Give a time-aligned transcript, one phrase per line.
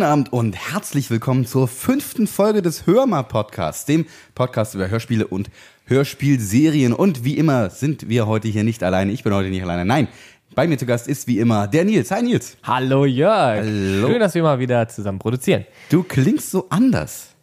[0.00, 5.26] Guten Abend und herzlich willkommen zur fünften Folge des Hörmer Podcasts, dem Podcast über Hörspiele
[5.26, 5.50] und
[5.84, 6.94] Hörspielserien.
[6.94, 9.12] Und wie immer sind wir heute hier nicht alleine.
[9.12, 9.84] Ich bin heute nicht alleine.
[9.84, 10.08] Nein,
[10.54, 12.10] bei mir zu Gast ist wie immer der Nils.
[12.12, 12.56] Hi Nils.
[12.62, 13.58] Hallo Jörg.
[13.58, 14.06] Hallo.
[14.08, 15.66] Schön, dass wir mal wieder zusammen produzieren.
[15.90, 17.34] Du klingst so anders.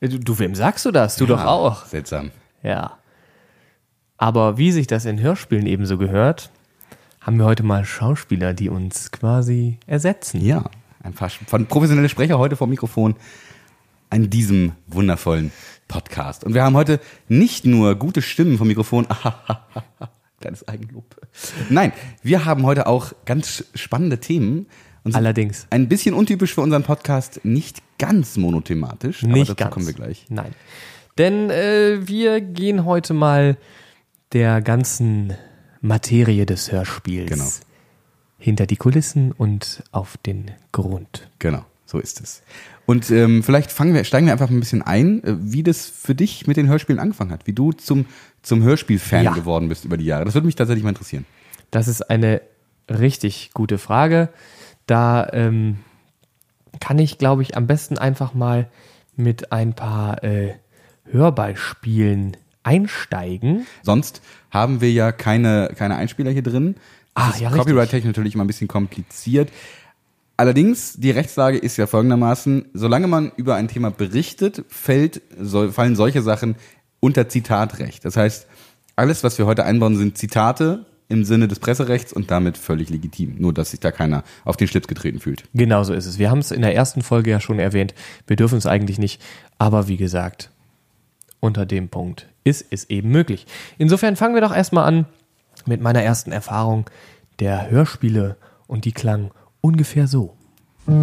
[0.00, 1.16] Du, du wem sagst du das?
[1.16, 1.84] Du doch Ja, auch.
[1.86, 2.30] Seltsam.
[2.62, 2.98] Ja.
[4.18, 6.52] Aber wie sich das in Hörspielen ebenso gehört,
[7.20, 10.40] haben wir heute mal Schauspieler, die uns quasi ersetzen.
[10.40, 10.70] Ja,
[11.08, 13.16] ein paar von professionelle Sprecher heute vom Mikrofon
[14.10, 15.52] an diesem wundervollen
[15.88, 16.44] Podcast.
[16.44, 19.06] Und wir haben heute nicht nur gute Stimmen vom Mikrofon,
[20.40, 21.04] kleines Eigenlob.
[21.70, 24.66] Nein, wir haben heute auch ganz spannende Themen.
[25.04, 25.66] Und Allerdings.
[25.70, 29.74] Ein bisschen untypisch für unseren Podcast, nicht ganz monothematisch, Nicht aber dazu ganz.
[29.74, 30.26] kommen wir gleich.
[30.28, 30.52] Nein.
[31.16, 33.56] Denn äh, wir gehen heute mal
[34.32, 35.32] der ganzen
[35.80, 37.48] Materie des Hörspiels Genau.
[38.38, 41.28] Hinter die Kulissen und auf den Grund.
[41.38, 42.42] Genau, so ist es.
[42.86, 46.14] Und ähm, vielleicht fangen wir, steigen wir einfach ein bisschen ein, äh, wie das für
[46.14, 48.06] dich mit den Hörspielen angefangen hat, wie du zum,
[48.42, 49.32] zum Hörspielfan Ja.
[49.34, 50.24] geworden bist über die Jahre.
[50.24, 51.26] Das würde mich tatsächlich mal interessieren.
[51.70, 52.40] Das ist eine
[52.88, 54.30] richtig gute Frage.
[54.86, 55.80] Da ähm,
[56.80, 58.68] kann ich, glaube ich, am besten einfach mal
[59.16, 60.54] mit ein paar äh,
[61.10, 63.66] Hörbeispielen einsteigen.
[63.82, 66.76] Sonst haben wir ja keine, keine Einspieler hier drin.
[67.18, 67.50] Ah, ja.
[67.50, 69.50] Copyright-technisch natürlich immer ein bisschen kompliziert.
[70.36, 75.96] Allerdings, die Rechtslage ist ja folgendermaßen, solange man über ein Thema berichtet, fällt, so, fallen
[75.96, 76.54] solche Sachen
[77.00, 78.04] unter Zitatrecht.
[78.04, 78.46] Das heißt,
[78.94, 83.36] alles, was wir heute einbauen, sind Zitate im Sinne des Presserechts und damit völlig legitim.
[83.38, 85.42] Nur, dass sich da keiner auf den Schlips getreten fühlt.
[85.54, 86.18] Genau so ist es.
[86.18, 87.94] Wir haben es in der ersten Folge ja schon erwähnt.
[88.28, 89.20] Wir dürfen es eigentlich nicht.
[89.58, 90.50] Aber wie gesagt,
[91.40, 93.46] unter dem Punkt ist es eben möglich.
[93.78, 95.06] Insofern fangen wir doch erstmal an
[95.68, 96.86] mit meiner ersten Erfahrung
[97.38, 98.36] der Hörspiele.
[98.66, 99.30] Und die klang
[99.60, 100.34] ungefähr so.
[100.86, 100.94] Ihr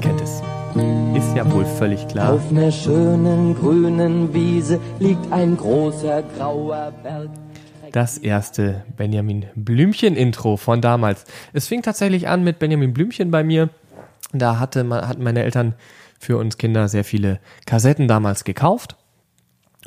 [0.00, 0.42] kennt es.
[1.16, 2.32] Ist ja wohl völlig klar.
[2.32, 7.30] Auf ner schönen grünen Wiese liegt ein großer grauer Berg.
[7.92, 11.24] das erste Benjamin Blümchen-Intro von damals.
[11.52, 13.70] Es fing tatsächlich an mit Benjamin Blümchen bei mir.
[14.32, 15.74] Da hatte hatten meine Eltern
[16.18, 18.96] für uns Kinder sehr viele Kassetten damals gekauft.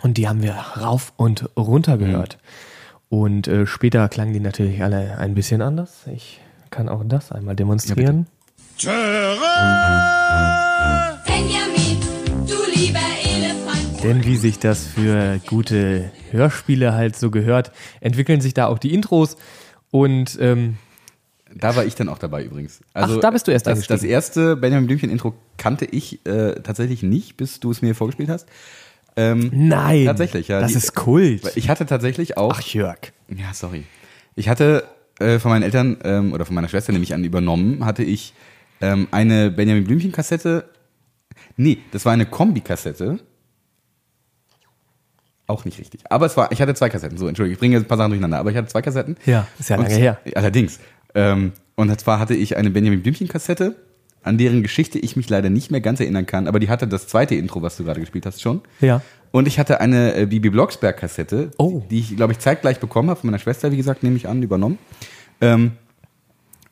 [0.01, 2.37] Und die haben wir rauf und runter gehört.
[3.09, 6.05] Und äh, später klangen die natürlich alle ein bisschen anders.
[6.13, 8.27] Ich kann auch das einmal demonstrieren.
[11.25, 11.97] Benjamin,
[12.45, 14.03] du lieber Elefant.
[14.03, 17.71] Denn wie sich das für gute Hörspiele halt so gehört,
[18.01, 19.37] entwickeln sich da auch die Intros.
[19.91, 20.77] Und ähm,
[21.55, 22.81] Da war ich dann auch dabei übrigens.
[22.93, 27.03] Also Ach, da bist du erst das, das erste Benjamin Blümchen-Intro kannte ich äh, tatsächlich
[27.03, 28.47] nicht, bis du es mir vorgespielt hast.
[29.17, 30.61] Ähm, nein, Tatsächlich, ja.
[30.61, 31.51] Das Die- ist Kult.
[31.55, 32.99] ich hatte tatsächlich auch Ach, Jörg.
[33.29, 33.83] Ja, sorry.
[34.35, 34.83] Ich hatte
[35.19, 38.33] äh, von meinen Eltern ähm, oder von meiner Schwester nämlich an übernommen, hatte ich
[38.79, 40.69] ähm, eine Benjamin Blümchen Kassette.
[41.55, 43.19] Nee, das war eine Kombi-Kassette.
[45.47, 46.01] Auch nicht richtig.
[46.09, 47.17] Aber es war, ich hatte zwei Kassetten.
[47.17, 48.37] So, Entschuldigung, ich bringe jetzt ein paar Sachen durcheinander.
[48.37, 49.15] Aber ich hatte zwei Kassetten.
[49.25, 50.19] Ja, ist ja Und- lange her.
[50.35, 50.79] Allerdings.
[51.15, 53.75] Ähm, und zwar hatte ich eine Benjamin Blümchen Kassette,
[54.23, 56.47] an deren Geschichte ich mich leider nicht mehr ganz erinnern kann.
[56.47, 58.61] Aber die hatte das zweite Intro, was du gerade gespielt hast, schon.
[58.81, 59.01] Ja.
[59.31, 61.83] Und ich hatte eine äh, Bibi Blocksberg Kassette, Oh.
[61.89, 64.41] die ich, glaube ich, zeitgleich bekommen habe von meiner Schwester, wie gesagt, nehme ich an,
[64.43, 64.77] übernommen.
[65.41, 65.73] Ähm,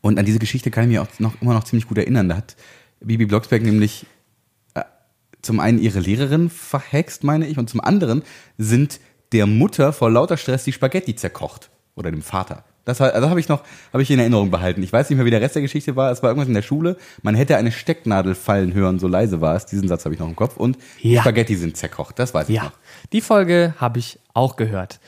[0.01, 2.29] und an diese Geschichte kann ich mich auch noch, immer noch ziemlich gut erinnern.
[2.29, 2.55] Da hat
[2.99, 4.05] Bibi Blocksberg nämlich
[4.73, 4.81] äh,
[5.41, 8.23] zum einen ihre Lehrerin verhext, meine ich, und zum anderen
[8.57, 8.99] sind
[9.31, 11.69] der Mutter vor lauter Stress die Spaghetti zerkocht.
[11.95, 12.63] Oder dem Vater.
[12.85, 14.81] Das, also habe ich noch, habe ich in Erinnerung behalten.
[14.83, 16.11] Ich weiß nicht mehr, wie der Rest der Geschichte war.
[16.11, 16.97] Es war irgendwas in der Schule.
[17.23, 19.65] Man hätte eine Stecknadel fallen hören, so leise war es.
[19.65, 20.55] Diesen Satz habe ich noch im Kopf.
[20.57, 21.21] Und die Ja.
[21.21, 22.19] Spaghetti sind zerkocht.
[22.19, 22.71] Das weiß ich Ja, noch.
[23.11, 24.99] die Folge habe ich auch gehört.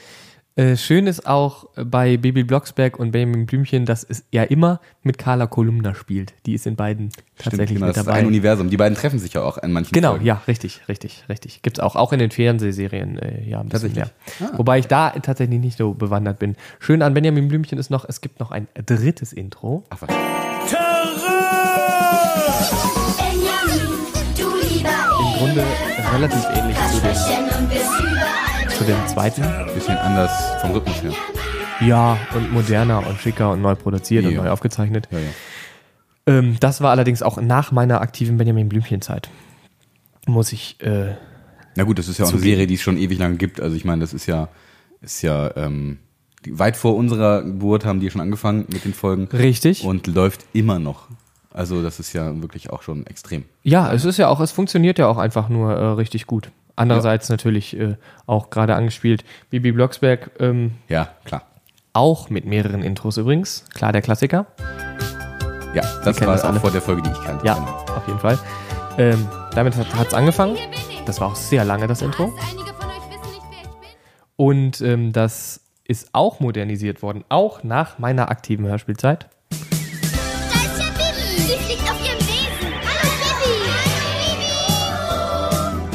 [0.57, 5.19] Äh, schön ist auch bei Baby Blocksberg und Benjamin Blümchen, dass es ja immer mit
[5.19, 6.33] Carla Kolumna spielt.
[6.47, 8.17] Die ist in beiden tatsächlich genau, mit das ist dabei.
[8.21, 8.71] ein Universum.
[8.71, 10.25] Die beiden treffen sich ja auch an manchen Genau, Folgen.
[10.25, 11.61] ja, richtig, richtig, richtig.
[11.61, 14.39] Gibt's auch, auch in den Fernsehserien, äh, ja, ein bisschen Tatsächlich.
[14.39, 14.49] mehr.
[14.49, 14.57] Ah.
[14.57, 16.55] Wobei ich da tatsächlich nicht so bewandert bin.
[16.79, 19.83] Schön an Benjamin Blümchen ist noch, es gibt noch ein drittes Intro.
[19.91, 20.07] Ach was.
[23.17, 24.89] Benjamin, du lieber
[25.19, 25.63] Im Grunde
[26.15, 28.46] relativ ähnlich zu dem,
[28.79, 29.41] Und zu dem zweiten.
[29.73, 30.31] Bisschen anders
[30.61, 31.11] vom Rhythmus her.
[31.81, 34.43] Ja, und moderner und schicker und neu produziert und Ja.
[34.43, 35.07] neu aufgezeichnet.
[35.11, 35.29] Ja, ja.
[36.27, 39.29] Ähm, das war allerdings auch nach meiner aktiven Benjamin Blümchen-Zeit.
[40.27, 41.15] Muss ich, äh,
[41.75, 42.39] Na gut, das ist ja auch eine.
[42.39, 43.61] Serie, die es schon ewig lange gibt.
[43.61, 44.49] Also ich meine, das ist ja,
[45.01, 45.99] ist ja, ähm,
[46.47, 49.27] weit vor unserer Geburt haben die schon angefangen mit den Folgen.
[49.33, 49.83] richtig.
[49.85, 51.07] Und läuft immer noch.
[51.51, 53.45] Also das ist ja wirklich auch schon extrem.
[53.63, 56.51] ja, es ist ja auch, es funktioniert ja auch einfach nur äh, richtig gut.
[56.77, 57.95] Andererseits natürlich äh,
[58.25, 59.25] auch gerade angespielt.
[59.49, 61.41] Bibi Blocksberg, ähm, Ja, klar.
[61.93, 63.65] auch mit mehreren Intros übrigens.
[63.73, 64.45] Klar, der Klassiker.
[65.73, 66.59] Ja, das war das auch alle.
[66.59, 67.45] vor der Folge, die ich kannte.
[67.45, 67.97] Ja, Genau.
[67.97, 68.39] auf jeden Fall.
[68.97, 70.57] Ähm, damit hat es angefangen.
[71.05, 72.31] Das war auch sehr lange, das Intro.
[74.35, 79.27] Und ähm, das ist auch modernisiert worden, auch nach meiner aktiven Hörspielzeit.
[79.49, 81.41] Da ist ja Bibi.
[81.41, 81.86] Sie fliegt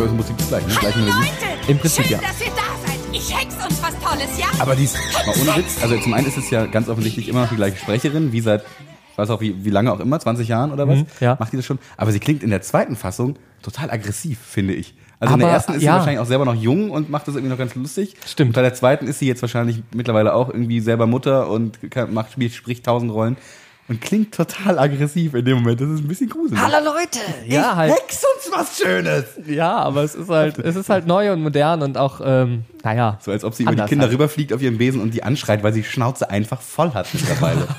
[0.07, 0.17] Bibi.
[0.19, 0.75] Da ist Musik gleich, ne?
[1.05, 1.69] Gleich.
[1.69, 2.19] Im Prinzip Schön, ja.
[2.19, 2.99] dass ihr da seid.
[3.13, 4.47] Ich hex uns was Tolles, ja?
[4.59, 4.97] Aber die ist,
[5.27, 7.77] mal ohne Witz, also zum einen ist es ja ganz offensichtlich immer noch die gleiche
[7.77, 8.65] Sprecherin, wie seit,
[9.17, 11.37] weiß auch wie, wie lange auch immer, 20 Jahren oder was, Mhm, ja.
[11.39, 11.79] macht die das schon.
[11.97, 14.95] Aber sie klingt in der zweiten Fassung total aggressiv, finde ich.
[15.21, 15.93] Also in Aber, der ersten ist ja.
[15.93, 18.17] sie wahrscheinlich auch selber noch jung und macht das irgendwie noch ganz lustig.
[18.27, 18.49] Stimmt.
[18.49, 22.13] Und bei der zweiten ist sie jetzt wahrscheinlich mittlerweile auch irgendwie selber Mutter und kann,
[22.13, 23.37] macht, spielt, spricht tausend Rollen
[23.89, 25.81] und klingt total aggressiv in dem Moment.
[25.81, 26.61] Das ist ein bisschen gruselig.
[26.61, 27.19] Leute!
[27.47, 27.93] Ja, halt.
[27.93, 29.25] Hex uns was Schönes!
[29.47, 33.19] Ja, aber es ist halt, es ist halt neu und modern und auch, ähm, naja.
[33.21, 34.15] So als ob sie über die Kinder halt.
[34.15, 37.69] rüberfliegt auf ihrem Besen und die anschreit, weil sie Schnauze einfach voll hat mittlerweile.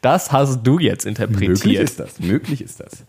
[0.00, 1.82] Das hast du jetzt Möglich interpretiert.
[1.82, 2.20] ist das.
[2.20, 3.04] Möglich ist das.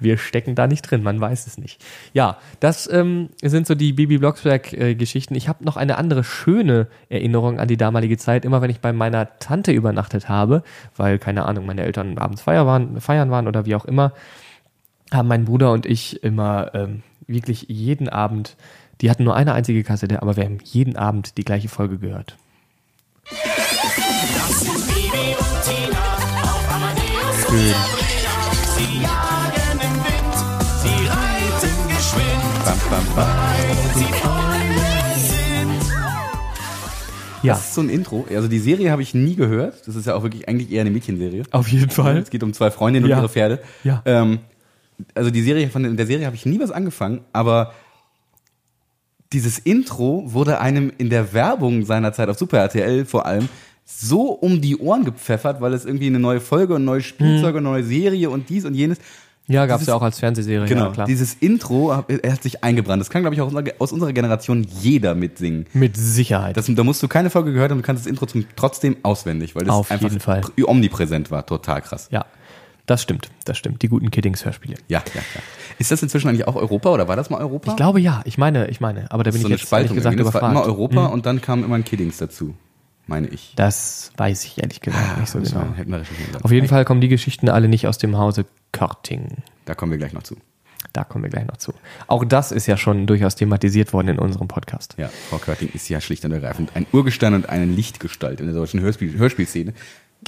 [0.00, 1.84] Wir stecken da nicht drin, man weiß es nicht.
[2.12, 5.34] Ja, das ähm, sind so die Bibi Blocksberg-Geschichten.
[5.34, 8.44] ich habe noch eine andere schöne Erinnerung an die damalige Zeit.
[8.44, 10.62] Immer wenn ich bei meiner Tante übernachtet habe,
[10.96, 14.12] weil, keine Ahnung, meine Eltern abends feiern waren, feiern waren oder wie auch immer,
[15.12, 18.56] haben mein Bruder und ich immer ähm, wirklich jeden Abend,
[19.00, 22.36] die hatten nur eine einzige Kassette, aber wir haben jeden Abend die gleiche Folge gehört.
[27.48, 27.72] Schön.
[32.64, 33.28] Bam, bam, bam.
[37.42, 38.26] Ja, Das ist so ein Intro.
[38.30, 39.86] Also die Serie habe ich nie gehört.
[39.86, 41.44] Das ist ja auch wirklich eigentlich eher eine Mädchenserie.
[41.52, 42.16] auf jeden Fall.
[42.18, 43.16] Es geht um zwei Freundinnen Ja.
[43.16, 43.60] und ihre Pferde.
[43.84, 44.02] Ja.
[44.04, 44.40] Ähm,
[45.14, 47.72] also die Serie, von der Serie habe ich nie was angefangen, aber
[49.32, 53.48] dieses Intro wurde einem in der Werbung seiner Zeit auf Super RTL vor allem
[53.84, 57.64] so um die Ohren gepfeffert, weil es irgendwie eine neue Folge und neue Spielzeuge und
[57.64, 58.98] neue Serie und dies und jenes.
[59.48, 61.06] Ja, gab es ja auch als Fernsehserie, Genau, ja klar.
[61.06, 63.00] dieses Intro er hat sich eingebrannt.
[63.00, 65.66] Das kann, glaube ich, auch aus unserer- Generation jeder mitsingen.
[65.72, 66.56] Mit Sicherheit.
[66.56, 69.54] Das, da musst du keine Folge gehört haben, du kannst das Intro zum, trotzdem auswendig,
[69.54, 70.40] weil das Auf einfach jeden Fall.
[70.40, 71.46] pr- omnipräsent war.
[71.46, 72.08] Total krass.
[72.10, 72.24] ja,
[72.86, 73.82] das stimmt, das stimmt.
[73.82, 74.76] Die guten Kiddings-Hörspiele.
[74.88, 75.40] Ja, ja, ja.
[75.78, 77.70] Ist das inzwischen eigentlich auch Europa oder war das mal Europa?
[77.72, 80.14] Ich glaube ja, ich meine, ich meine, aber da bin so ich jetzt ehrlich gesagt
[80.14, 80.24] irgendwie.
[80.24, 80.52] das war überfragt.
[80.52, 81.12] immer Europa Hm.
[81.12, 82.54] und dann kam immer ein Kiddings dazu,
[83.06, 83.52] meine ich.
[83.56, 85.50] Das weiß ich ehrlich gesagt nicht so genau.
[85.50, 86.06] sollen.
[86.42, 89.38] Auf jeden Fall kommen die Geschichten alle nicht aus dem Hause Körting.
[89.64, 90.36] Da kommen wir gleich noch zu.
[90.92, 91.74] Da kommen wir gleich noch zu.
[92.06, 94.94] Auch das ist ja schon durchaus thematisiert worden in unserem Podcast.
[94.96, 98.54] Ja, Frau Körting ist ja schlicht und ergreifend ein Urgestein und eine Lichtgestalt in der
[98.54, 99.74] deutschen Hörspiel Hörspielszene.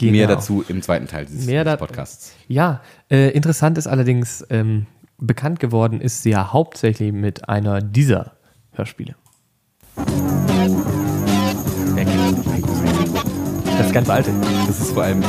[0.06, 0.12] Genau.
[0.12, 2.32] Mehr dazu im zweiten Teil dieses Mehr Podcasts.
[2.46, 4.86] Ja, äh, interessant ist allerdings, ähm,
[5.18, 8.32] bekannt geworden ist sie ja hauptsächlich mit einer dieser
[8.72, 9.16] Hörspiele.
[13.78, 14.30] Das ganz alte.
[14.66, 15.22] Das ist vor allem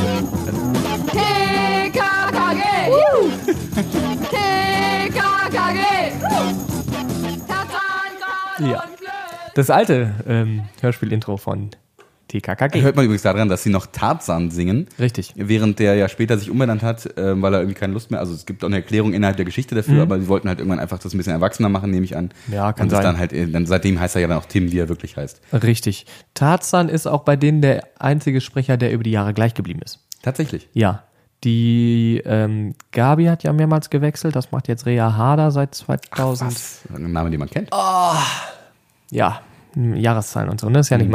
[1.06, 2.00] TKKG!
[4.30, 5.80] TKKG!
[8.70, 8.84] Ja.
[9.54, 11.70] Das alte ähm, Hörspiel-Intro von
[12.30, 12.80] TKKG.
[12.82, 14.86] hört man übrigens daran, dass sie noch Tarzan singen.
[14.98, 15.32] Richtig.
[15.36, 18.32] Während der ja später sich umbenannt hat, ähm, weil er irgendwie keine Lust mehr, also
[18.34, 20.98] es gibt auch eine Erklärung innerhalb der Geschichte dafür, aber sie wollten halt irgendwann einfach
[20.98, 22.30] das ein bisschen erwachsener machen, nehme ich an.
[22.46, 22.54] Mhm.
[22.54, 23.02] Ja, kann Und sein.
[23.02, 25.40] dann halt, äh, dann seitdem heißt er ja dann auch Tim, wie er wirklich heißt.
[25.62, 26.06] Richtig.
[26.34, 29.98] Tarzan ist auch bei denen der einzige Sprecher, der über die Jahre gleich geblieben ist.
[30.22, 30.68] Tatsächlich.
[30.72, 31.04] Ja.
[31.42, 34.36] Die ähm, Gabi hat ja mehrmals gewechselt.
[34.36, 36.50] Das macht jetzt Rea Harder seit 2000.
[36.50, 36.80] Was?
[36.94, 37.70] Ein Name, den man kennt.
[39.10, 39.40] ja,
[39.74, 40.80] m, Jahreszahlen und so, ne?
[40.80, 41.12] Ist ja nicht Mhm.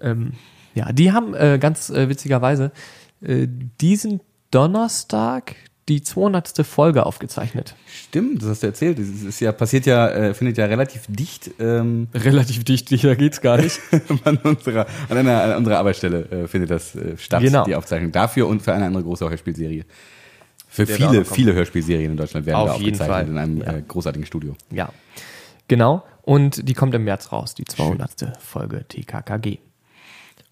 [0.00, 0.32] Ähm,
[0.74, 2.72] ja, die haben äh, ganz äh, witzigerweise
[3.22, 3.46] äh,
[3.80, 4.20] diesen
[4.50, 5.54] Donnerstag
[5.88, 6.64] die 200.
[6.66, 7.74] Folge aufgezeichnet.
[7.86, 8.98] Stimmt, das hast du erzählt.
[8.98, 13.40] Das ist ja, passiert ja, äh, findet ja relativ dicht ähm, Relativ dicht, da geht's
[13.42, 13.78] gar nicht.
[14.24, 17.64] an, unserer, an, einer, an unserer Arbeitsstelle äh, findet das äh, statt, Genau.
[17.64, 18.12] die Aufzeichnung.
[18.12, 19.84] Dafür und für eine andere große Hörspielserie.
[20.68, 23.28] Für auch viele, viele Hörspielserien in Deutschland werden Auf da jeden aufgezeichnet Fall.
[23.28, 23.72] in einem Ja.
[23.74, 24.56] äh, großartigen Studio.
[24.70, 24.88] ja,
[25.68, 26.02] genau.
[26.22, 28.38] Und die kommt im März raus, die 200.
[28.40, 29.58] Folge TKKG.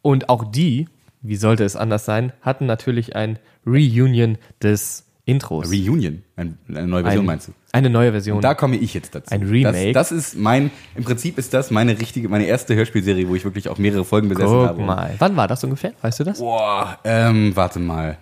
[0.02, 0.88] Und auch die,
[1.22, 5.70] wie sollte es anders sein, hatten natürlich ein Reunion des Intros.
[5.70, 7.52] Reunion, ein, eine neue Version Ein- meinst du?
[7.70, 8.40] Eine neue Version.
[8.40, 9.32] Da komme ich jetzt dazu.
[9.32, 9.92] Ein Remake.
[9.92, 13.44] Das, das ist mein, im Prinzip ist das meine richtige, meine erste Hörspielserie, wo ich
[13.44, 14.82] wirklich auch mehrere Folgen besessen Guck habe.
[14.82, 15.14] mal.
[15.18, 15.92] Wann war das ungefähr?
[16.02, 16.38] Weißt du das?
[16.40, 18.18] Boah, ähm, warte mal.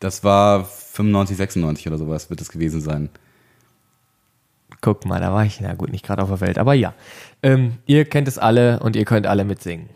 [0.00, 3.08] Das war 95, 96 oder sowas wird es gewesen sein.
[4.80, 6.92] Guck mal, da war ich, na gut, nicht gerade auf der Welt, aber ja.
[7.42, 9.88] Ähm, ihr kennt es alle und ihr könnt alle mitsingen.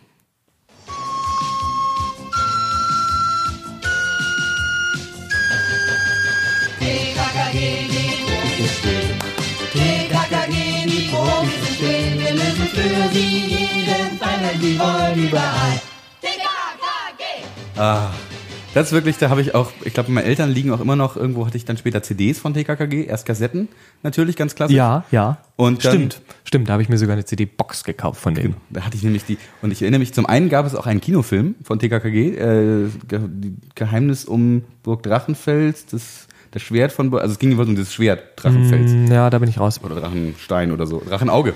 [18.75, 21.17] Das ist wirklich, da habe ich auch, ich glaube, meine Eltern liegen auch immer noch,
[21.17, 23.69] irgendwo hatte ich dann später CDs von TKKG, erst Kassetten,
[24.03, 24.77] natürlich, ganz klassisch.
[24.77, 25.39] Ja, ja.
[25.57, 26.69] Und dann- stimmt, stimmt.
[26.69, 28.55] Da habe ich mir sogar eine CD-Box gekauft von denen.
[28.69, 31.01] Da hatte ich nämlich die, und ich erinnere mich, zum einen gab es auch einen
[31.01, 37.33] Kinofilm von TKKG, äh, Ge die Geheimnis um Burg Drachenfels, das, das Schwert von, also
[37.33, 38.91] es ging jeweils um das Schwert Drachenfels.
[38.91, 39.79] Mm, Ja, da bin ich raus.
[39.85, 41.03] Oder Drachenstein oder so.
[41.07, 41.55] Drachenauge.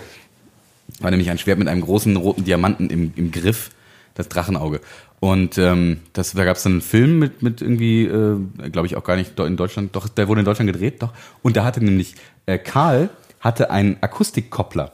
[1.00, 3.70] War nämlich ein Schwert mit einem großen roten Diamanten im, im Griff,
[4.14, 4.82] das Drachenauge.
[5.18, 8.36] Und ähm, das, da gab es dann einen Film mit, mit irgendwie, äh,
[8.70, 11.14] glaube ich auch gar nicht in Deutschland, doch, der wurde in Deutschland gedreht, doch.
[11.42, 12.14] Und da hatte nämlich
[12.44, 13.08] äh, Karl
[13.40, 14.92] hatte einen Akustikkoppler.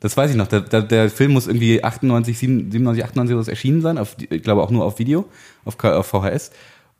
[0.00, 0.48] Das weiß ich noch.
[0.48, 3.96] Der, der, der Film muss irgendwie 98, 97, 98 oder so erschienen sein.
[3.96, 5.26] Auf, ich glaube auch nur auf Video,
[5.64, 6.50] auf, auf VHS.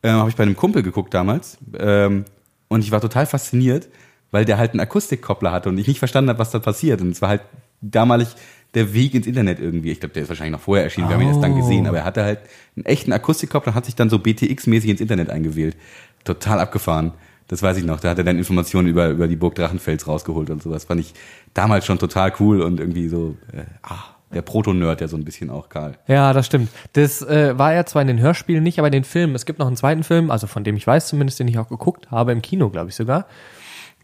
[0.05, 1.59] Ähm, Habe ich bei einem Kumpel geguckt damals.
[1.79, 2.25] Ähm,
[2.69, 3.89] und ich war total fasziniert,
[4.31, 7.01] weil der halt einen Akustikkoppler hatte und ich nicht verstanden habe, was da passiert.
[7.01, 7.43] Und es war halt
[7.81, 8.29] damalig
[8.75, 9.91] der Weg ins Internet irgendwie.
[9.93, 11.57] Ich glaube, der ist wahrscheinlich noch vorher erschienen, wir haben ihn erst dann Oh.
[11.57, 11.87] gesehen.
[11.87, 12.41] Aber er hatte halt
[12.77, 15.77] einen echten Akustikkoppler, hat sich dann so BTX-mäßig ins Internet eingewählt.
[16.25, 17.13] Total abgefahren.
[17.49, 18.01] Das weiß ich noch.
[18.01, 20.85] Da hat er dann Informationen über, über die Burg Drachenfels rausgeholt und sowas.
[20.85, 21.15] Fand ich
[21.55, 25.51] damals schon total cool und irgendwie so, äh, ah, der Proto-Nerd, der so ein bisschen
[25.51, 25.95] auch, Karl.
[26.07, 26.69] Ja, das stimmt.
[26.93, 29.35] Das äh, war ja zwar in den Hörspielen nicht, aber in den Filmen.
[29.35, 31.69] Es gibt noch einen zweiten Film, also von dem ich weiß zumindest, den ich auch
[31.69, 33.27] geguckt habe, im Kino, glaube ich sogar.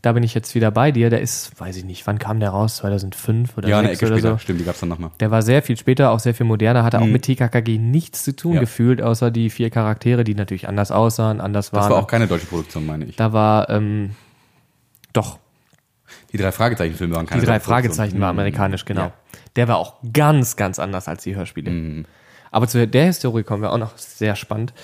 [0.00, 1.10] Da bin ich jetzt wieder bei dir.
[1.10, 2.78] Der ist, weiß ich nicht, wann kam der raus?
[2.78, 4.32] 2005 oder Ja, eine 6 Ecke oder später.
[4.34, 4.38] so.
[4.38, 5.10] Stimmt, die gab's dann nochmal.
[5.20, 8.34] Der war sehr viel später, auch sehr viel moderner, hatte auch mit TKKG nichts zu
[8.34, 8.60] tun Ja.
[8.60, 11.82] gefühlt, außer die vier Charaktere, die natürlich anders aussahen, anders waren.
[11.82, 13.14] Das war auch keine deutsche Produktion, meine ich.
[13.14, 14.10] da war, ähm,
[15.12, 15.38] doch,
[16.32, 17.60] Die drei Fragezeichen-Filme waren keine die drei.
[17.60, 19.02] Fragezeichen war amerikanisch, genau.
[19.02, 19.12] Ja.
[19.56, 21.71] Der war auch ganz, ganz anders als die Hörspiele.
[21.71, 22.04] Mhm.
[22.50, 24.75] Aber zu der Historie kommen wir auch noch sehr spannend.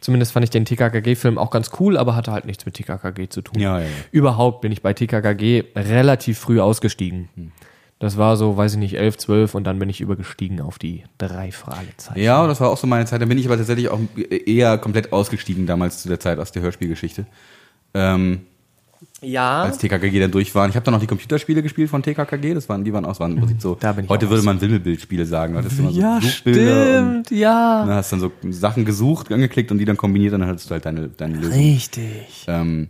[0.00, 3.42] Zumindest fand ich den TKKG-Film auch ganz cool, aber hatte halt nichts mit TKKG zu
[3.42, 3.60] tun.
[3.60, 3.90] Ja, ja, ja.
[4.12, 7.28] Überhaupt bin ich bei TKKG relativ früh ausgestiegen.
[7.34, 7.52] Hm.
[7.98, 11.02] Das war so, weiß ich nicht, 11, 12 und dann bin ich übergestiegen auf die
[11.18, 12.20] drei Fragezeichen.
[12.20, 13.20] Ja, das war auch so meine Zeit.
[13.20, 13.98] Da bin ich aber tatsächlich auch
[14.46, 17.26] eher komplett ausgestiegen damals zu der Zeit aus der Hörspielgeschichte.
[17.94, 18.46] Ähm,
[19.20, 19.62] Ja.
[19.62, 20.70] als TKKG dann durch waren.
[20.70, 22.54] Ich habe dann noch die Computerspiele gespielt von TKKG.
[22.54, 23.76] Das waren, die waren aus, waren im Prinzip so.
[23.78, 25.54] Da bin ich heute auch würde man Wimmelbildspiele sagen.
[25.54, 27.84] weil Das ist immer so Ja, Suchbilder und stimmt, ja.
[27.86, 30.72] dann hast dann so Sachen gesucht, angeklickt und die dann kombiniert und dann hattest du
[30.74, 31.52] halt deine, deine Lösung.
[31.52, 32.44] Richtig.
[32.46, 32.88] Ähm,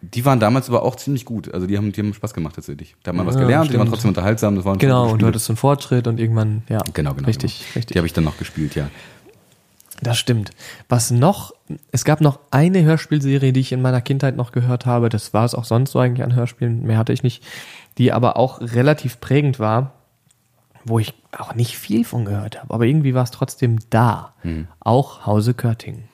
[0.00, 1.52] die waren damals aber auch ziemlich gut.
[1.52, 2.94] Also die haben, die haben Spaß gemacht tatsächlich.
[3.02, 3.90] Da hat man was Ja, gelernt, die waren stimmt.
[3.94, 4.54] trotzdem unterhaltsam.
[4.56, 6.78] Das waren Genau, und du hattest so einen Fortschritt und irgendwann, ja.
[6.92, 7.26] Genau, genau.
[7.26, 7.72] Richtig, genau.
[7.76, 7.94] richtig.
[7.94, 8.88] Die habe ich dann noch gespielt, ja.
[10.02, 10.50] Das stimmt.
[10.88, 11.52] Was noch,
[11.90, 15.08] es gab noch eine Hörspielserie, die ich in meiner Kindheit noch gehört habe.
[15.08, 16.84] Das war es auch sonst so eigentlich an Hörspielen.
[16.84, 17.44] Mehr hatte ich nicht.
[17.98, 19.94] Die aber auch relativ prägend war,
[20.84, 22.72] wo ich auch nicht viel von gehört habe.
[22.72, 24.34] Aber irgendwie war es trotzdem da.
[24.80, 26.04] Auch Hause Körting.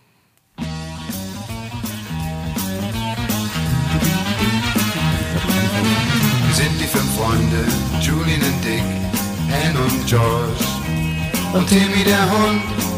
[6.46, 7.64] Wir sind die fünf Freunde,
[8.00, 8.82] Julian und Dick,
[9.52, 10.64] Anne und George
[11.52, 12.93] und Timmy der Hund.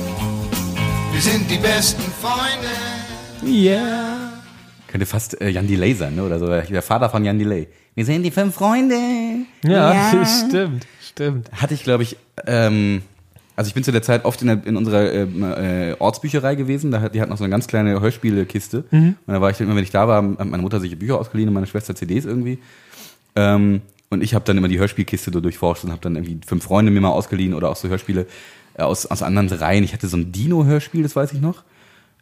[1.16, 2.68] Wir sind die besten Freunde.
[3.42, 4.34] Yeah.
[4.86, 6.22] Könnte fast äh, Jan Delay sein, ne?
[6.22, 6.46] Oder so.
[6.46, 7.68] Der Vater von Jan Delay.
[7.94, 8.98] Wir sind die fünf Freunde.
[9.64, 10.12] Ja,
[10.46, 11.50] stimmt, stimmt.
[11.52, 13.00] Hatte ich, glaube ich, ähm,
[13.56, 16.90] also ich bin zu der Zeit oft in, der, in unserer ähm, äh, Ortsbücherei gewesen.
[16.90, 18.84] Da hat, die hat noch so eine ganz kleine Hörspielekiste.
[18.90, 21.18] Und da war ich dann immer, wenn ich da war, hat meine Mutter sich Bücher
[21.18, 22.58] ausgeliehen und meine Schwester CDs irgendwie.
[23.36, 23.80] Ähm,
[24.10, 26.92] und ich habe dann immer die Hörspielkiste so durchforscht und habe dann irgendwie fünf Freunde
[26.92, 28.26] mir mal ausgeliehen oder auch so Hörspiele äh,
[28.84, 29.84] aus, aus anderen Reihen.
[29.84, 31.64] Ich hatte so ein Dino-Hörspiel, das weiß ich noch.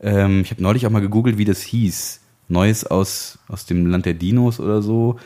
[0.00, 2.20] Ähm, ich habe neulich auch mal gegoogelt, wie das hieß.
[2.48, 5.18] Neues aus, aus dem Land der Dinos oder so.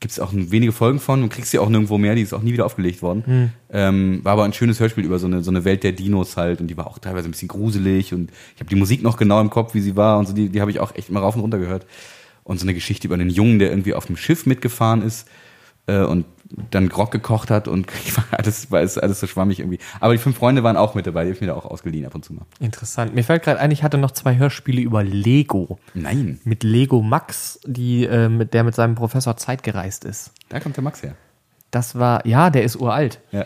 [0.00, 2.42] Gibt es auch wenige Folgen von und kriegst sie auch nirgendwo mehr, die ist auch
[2.42, 3.24] nie wieder aufgelegt worden.
[3.70, 6.60] Ähm, war aber ein schönes Hörspiel über so eine, so eine Welt der Dinos halt
[6.60, 9.40] und die war auch teilweise ein bisschen gruselig und ich habe die Musik noch genau
[9.40, 11.34] im Kopf, wie sie war und so, die, die habe ich auch echt mal rauf
[11.34, 11.84] und runter gehört.
[12.44, 15.28] Und so eine Geschichte über einen Jungen, der irgendwie auf dem Schiff mitgefahren ist
[15.88, 16.24] äh, und
[16.70, 17.86] dann Grog gekocht hat und
[18.30, 19.78] alles war alles so schwammig irgendwie.
[20.00, 22.06] Aber die fünf Freunde waren auch mit dabei, die hab ich mir da auch ausgeliehen
[22.06, 22.46] ab und zu mal.
[22.60, 23.14] Interessant.
[23.14, 25.78] Mir fällt gerade ein, ich hatte noch zwei Hörspiele über Lego.
[25.94, 30.32] Nein, Mit Lego Max, die, äh, mit der mit seinem Professor Zeit gereist ist.
[30.48, 31.14] da kommt der Max her.
[31.70, 33.20] Das war, ja, der ist uralt.
[33.30, 33.44] Ja.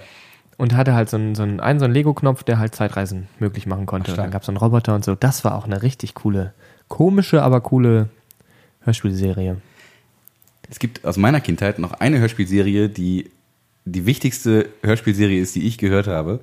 [0.57, 3.67] Und hatte halt so einen, so einen, einen, so einen Lego-Knopf, der halt Zeitreisen möglich
[3.67, 4.13] machen konnte.
[4.13, 5.17] Ach, und dann gab es so einen Roboter und so.
[5.17, 6.55] Das war auch eine richtig coole,
[6.87, 8.11] komische, aber coole
[8.83, 9.57] Hörspielserie.
[10.73, 13.31] Es gibt aus meiner Kindheit noch eine Hörspielserie, die
[13.85, 16.41] die wichtigste Hörspielserie ist, die ich gehört habe.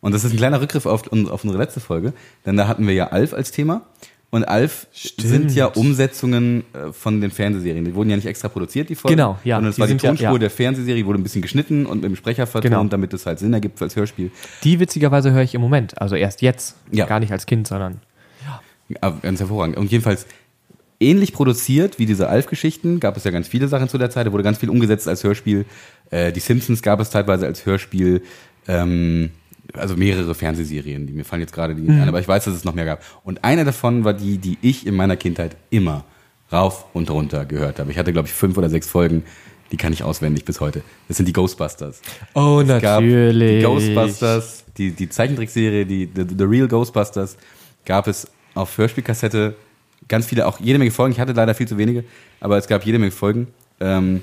[0.00, 2.12] Und das ist ein kleiner Rückgriff auf, auf unsere letzte Folge,
[2.46, 3.82] denn da hatten wir ja Alf als Thema.
[4.30, 7.84] Und Alf sind ja Umsetzungen äh, von den Fernsehserien.
[7.84, 9.16] Die wurden ja nicht extra produziert, die Folgen.
[9.16, 10.38] Genau, ja, Sondern es die war die sind ja- Tonspur ja.
[10.38, 12.84] der Fernsehserie, wurde ein bisschen geschnitten und mit dem Sprecher vertont, Genau.
[12.84, 14.30] damit es halt Sinn ergibt als Hörspiel.
[14.64, 16.00] Die witzigerweise höre ich im Moment.
[16.00, 16.76] Also erst jetzt.
[16.92, 17.04] Ja.
[17.06, 18.00] Gar nicht als Kind, sondern.
[19.00, 19.76] Aber ganz hervorragend.
[19.78, 20.26] Und jedenfalls
[21.02, 24.32] ähnlich produziert wie diese Alf-Geschichten, gab es ja ganz viele Sachen zu der Zeit, da
[24.32, 25.66] wurde ganz viel umgesetzt als Hörspiel.
[26.10, 28.22] Äh, die Simpsons gab es teilweise als Hörspiel.
[28.68, 29.30] Ähm,
[29.74, 32.54] also mehrere Fernsehserien, die mir fallen jetzt gerade die nicht ein, aber ich weiß, dass
[32.54, 33.02] es noch mehr gab.
[33.24, 36.04] Und eine davon war die, die ich in meiner Kindheit immer
[36.52, 37.90] rauf und runter gehört habe.
[37.90, 39.22] Ich hatte, glaube ich, fünf oder sechs Folgen,
[39.70, 40.82] die kann ich auswendig bis heute.
[41.08, 42.02] Das sind die Ghostbusters.
[42.34, 43.60] Oh, Es gab natürlich.
[43.60, 47.38] Die Ghostbusters, die, die Zeichentrickserie, die the, the Real Ghostbusters,
[47.86, 49.56] gab es auf Hörspielkassette
[50.08, 51.12] ganz viele, auch jede Menge Folgen.
[51.12, 52.04] Ich hatte leider viel zu wenige,
[52.40, 53.48] aber es gab jede Menge Folgen.
[53.80, 54.22] Ähm,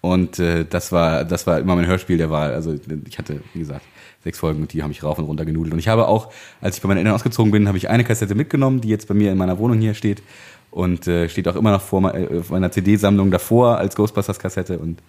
[0.00, 2.54] und äh, das war das war immer mein Hörspiel der Wahl.
[2.54, 2.74] Also
[3.06, 3.82] ich hatte, wie gesagt,
[4.22, 5.72] sechs Folgen und die habe ich rauf und runter genudelt.
[5.72, 8.34] Und ich habe auch, als ich bei meinen Eltern ausgezogen bin, habe ich eine Kassette
[8.34, 10.22] mitgenommen, die jetzt bei mir in meiner Wohnung hier steht
[10.70, 15.00] und äh, steht auch immer noch vor äh, meiner CD-Sammlung davor als Ghostbusters-Kassette und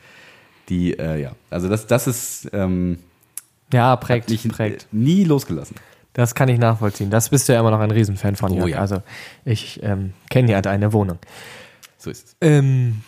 [0.70, 3.00] die, äh, ja, also das, das ist ähm,
[3.74, 4.84] Ja, prägt, mich prägt.
[4.84, 5.76] äh, nie losgelassen.
[6.14, 7.10] Das kann ich nachvollziehen.
[7.10, 8.70] Das bist du ja immer noch ein Riesenfan von, Oh Jörg.
[8.70, 8.80] ja.
[8.80, 9.02] Also
[9.46, 11.20] ich ähm, kenne ja deine Wohnung.
[11.98, 12.36] So ist es.
[12.42, 13.02] Ähm,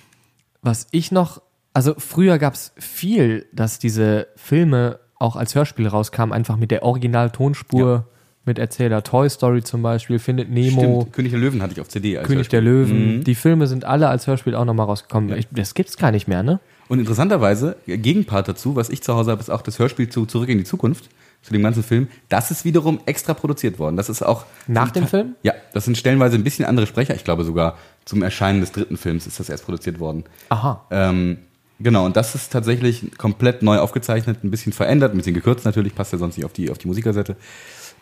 [0.62, 1.42] was ich noch,
[1.74, 6.84] also früher gab es viel, dass diese Filme auch als Hörspiel rauskamen, einfach mit der
[6.84, 8.08] Original-Tonspur,
[8.46, 11.90] mit Erzähler Toy Story zum Beispiel, Findet Nemo, Stimmt, König der Löwen hatte ich auf
[11.90, 12.18] CD.
[12.18, 12.62] Als König Hörspiel.
[12.62, 13.18] der Löwen.
[13.18, 13.24] Mhm.
[13.24, 15.36] Die Filme sind alle als Hörspiel auch nochmal rausgekommen.
[15.38, 16.60] Ich, das gibt's gar nicht mehr, ne?
[16.88, 20.50] Und interessanterweise, Gegenpart dazu, was ich zu Hause habe, ist auch das Hörspiel zu Zurück
[20.50, 21.10] in die Zukunft,
[21.42, 22.08] zu dem ganzen Film.
[22.30, 23.98] Das ist wiederum extra produziert worden.
[23.98, 24.46] Das ist auch.
[24.68, 25.36] Nach dem Film?
[25.44, 27.16] Ja, das sind stellenweise ein bisschen andere Sprecher.
[27.16, 30.24] Ich glaube sogar zum Erscheinen des dritten Films ist das erst produziert worden.
[30.50, 30.86] Aha.
[30.92, 31.40] Ähm,
[31.80, 35.96] genau, und das ist tatsächlich komplett neu aufgezeichnet, ein bisschen verändert, ein bisschen gekürzt natürlich,
[35.96, 37.36] passt ja sonst nicht auf die, auf die Musikkassette.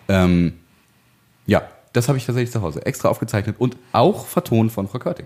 [0.08, 0.54] Ähm,
[1.46, 2.86] ja, das habe ich tatsächlich zu Hause.
[2.86, 5.26] Extra aufgezeichnet und auch vertont von Frau Körting.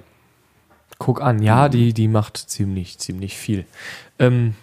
[1.00, 3.65] Guck an, ja, die, die macht ziemlich, ziemlich viel.
[4.20, 4.53] Ähm,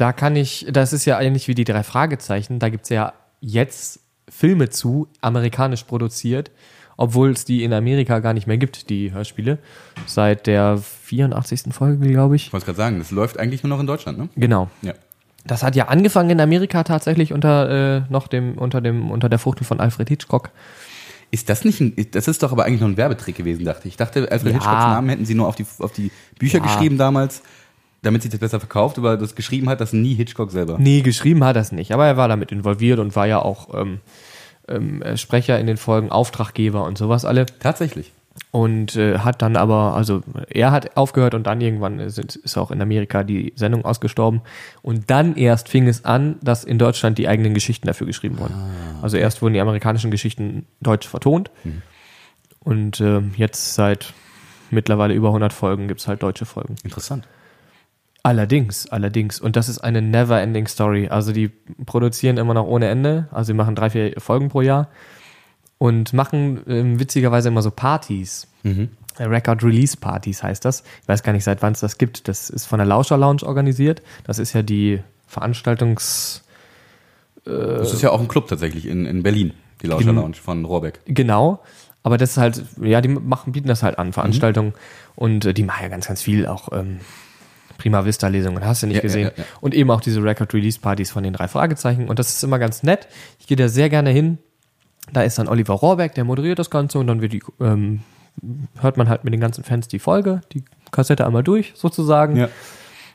[0.00, 4.00] da kann ich, das ist ja ähnlich wie die drei Fragezeichen, da gibt's ja jetzt
[4.28, 6.50] Filme zu, amerikanisch produziert,
[6.96, 9.58] obwohl es die in Amerika gar nicht mehr gibt, die Hörspiele.
[10.06, 11.72] Seit der 84.
[11.72, 12.46] Folge, glaube ich.
[12.46, 14.28] Ich wollte gerade sagen, das läuft eigentlich nur noch in Deutschland, ne?
[14.36, 14.68] Genau.
[14.82, 14.92] Ja.
[15.46, 19.38] Das hat ja angefangen in Amerika tatsächlich unter äh, noch dem unter dem unter der
[19.38, 20.50] Fuchtel von Alfred Hitchcock.
[21.30, 23.94] Ist das nicht ein, das ist doch aber eigentlich noch ein Werbetrick gewesen, dachte ich.
[23.94, 24.58] Ich dachte, Alfred Ja.
[24.58, 26.64] Hitchcocks Namen hätten sie nur auf die, auf die Bücher Ja.
[26.64, 27.42] geschrieben damals,
[28.02, 30.78] damit sich das besser verkauft, aber das geschrieben hat das nie Hitchcock selber.
[30.78, 34.00] Nee, geschrieben hat es nicht, aber er war damit involviert und war ja auch ähm,
[34.68, 37.46] ähm, äh, Sprecher in den Folgen, Auftraggeber und sowas alle.
[37.46, 38.12] Tatsächlich.
[38.52, 42.70] Und äh, hat dann aber, also er hat aufgehört und dann irgendwann ist, ist auch
[42.70, 44.40] in Amerika die Sendung ausgestorben.
[44.82, 48.54] Und dann erst fing es an, dass in Deutschland die eigenen Geschichten dafür geschrieben wurden.
[49.02, 51.50] Also erst wurden die amerikanischen Geschichten deutsch vertont.
[52.60, 54.14] Und ähm, jetzt seit
[54.70, 56.76] mittlerweile über 100 Folgen gibt's halt deutsche Folgen.
[56.84, 57.26] Interessant.
[58.22, 59.40] Allerdings, allerdings.
[59.40, 61.08] Und das ist eine never-ending Story.
[61.08, 61.48] Also die
[61.86, 63.28] produzieren immer noch ohne Ende.
[63.30, 64.88] Also sie machen drei, vier Folgen pro Jahr
[65.78, 68.46] und machen ähm, witzigerweise immer so Partys.
[68.62, 70.84] Äh, Record Release Partys heißt das.
[71.02, 72.28] Ich weiß gar nicht, seit wann es das gibt.
[72.28, 74.02] Das ist von der Lauscher Lounge organisiert.
[74.24, 76.44] Das ist ja die Veranstaltungs...
[77.42, 81.00] Das ist ja auch ein Club tatsächlich in, in Berlin, die Lauscher Lounge von Rohrbeck.
[81.06, 81.60] Genau.
[82.02, 84.74] Aber das ist halt, ja, die machen, bieten das halt an, Veranstaltungen.
[85.16, 87.00] Und äh, die machen ja ganz, ganz viel auch ähm,
[87.80, 89.30] Prima Vista Lesungen, hast du nicht Ja, gesehen.
[89.36, 89.44] ja.
[89.62, 92.08] Und eben auch diese Record Release Partys von den drei Fragezeichen.
[92.08, 93.08] Und das ist immer ganz nett.
[93.38, 94.36] Ich gehe da sehr gerne hin.
[95.14, 98.00] Da ist dann Oliver Rohrbeck, der moderiert das Ganze und dann wird die, ähm,
[98.80, 100.62] hört man halt mit den ganzen Fans die Folge, die
[100.92, 102.36] Kassette einmal durch, sozusagen.
[102.36, 102.48] Ja.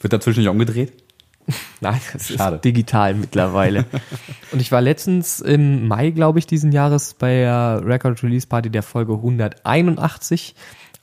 [0.02, 0.94] Wird dazwischen nicht umgedreht?
[1.80, 2.56] Nein, das Schade.
[2.56, 3.86] ist digital mittlerweile.
[4.52, 8.72] und ich war letztens im Mai, glaube ich, diesen Jahres bei der Record Release Party
[8.72, 10.56] der Folge 181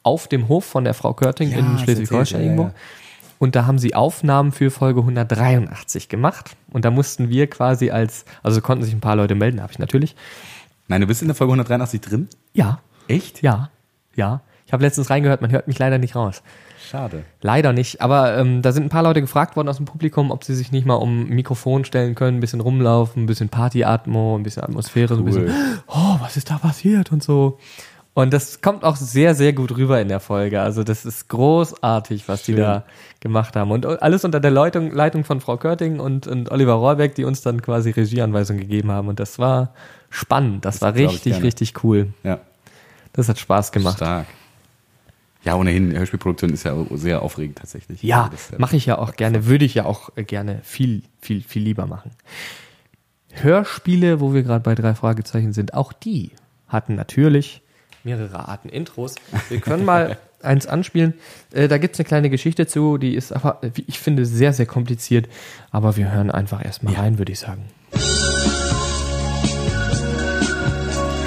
[0.03, 2.63] auf dem Hof von der Frau Körting Ja, in Schleswig-Holstein erzählt, ja, irgendwo.
[2.65, 2.75] ja.
[3.43, 6.55] Und da haben sie Aufnahmen für Folge 183 gemacht.
[6.71, 9.81] Und da mussten wir quasi als, also konnten sich ein paar Leute melden, habe ich
[9.81, 10.15] natürlich.
[10.87, 12.29] Nein, du bist in der Folge 183 drin?
[12.53, 12.79] Ja,
[13.09, 13.43] Echt?
[13.43, 13.71] ja,
[14.15, 14.43] ja.
[14.65, 16.45] Ich habe letztens reingehört, man hört mich leider nicht raus.
[16.89, 17.25] Schade.
[17.41, 20.45] Leider nicht, aber ähm, da sind ein paar Leute gefragt worden aus dem Publikum, ob
[20.45, 24.45] sie sich nicht mal um Mikrofon stellen können, ein bisschen rumlaufen, ein bisschen Party-Atmo, ein
[24.45, 25.47] bisschen Atmosphäre, so ein Cool.
[25.47, 27.59] bisschen, oh, was ist da passiert und so.
[28.15, 30.61] Und das kommt auch sehr, sehr gut rüber in der Folge.
[30.61, 32.61] Also das ist großartig, was die Schön.
[32.61, 32.85] da
[33.21, 33.71] gemacht haben.
[33.71, 37.41] Und alles unter der Leitung, Leitung von Frau Körting und, und Oliver Rohrbeck, die uns
[37.41, 39.09] dann quasi Regieanweisungen gegeben haben.
[39.09, 39.73] Und das war
[40.11, 40.67] spannend.
[40.67, 42.13] Das, war glaub ich richtig, richtig cool.
[42.23, 42.41] Ja.
[43.15, 43.97] Das hat Spaß gemacht.
[43.97, 44.27] Stark.
[45.45, 48.03] Ja, ohnehin, Hörspielproduktion ist ja sehr aufregend tatsächlich.
[48.03, 50.61] Ja, Also das ist mache ich ja auch gerne, würde ich ja auch äh, gerne
[50.63, 52.13] viel, viel, viel lieber machen.
[53.33, 56.33] Hörspiele, wo wir gerade bei drei Fragezeichen sind, auch die
[56.69, 57.62] hatten natürlich
[58.05, 59.15] mehrere Arten Intros.
[59.49, 61.15] Wir können mal eins anspielen.
[61.53, 64.67] Äh, da gibt's eine kleine Geschichte zu, die ist aber, wie ich finde, sehr, sehr
[64.67, 65.29] kompliziert.
[65.71, 67.65] Aber wir hören einfach erstmal rein, würde ich sagen.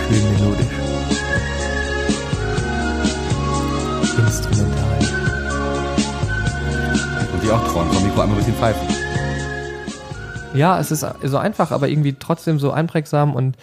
[0.08, 0.66] Schön melodisch.
[4.18, 5.00] Instrumental.
[7.34, 8.88] Und die auch trauen, vom Mikro einmal ein bisschen pfeifen.
[10.54, 13.58] Ja, es ist so einfach, aber irgendwie trotzdem so einprägsam und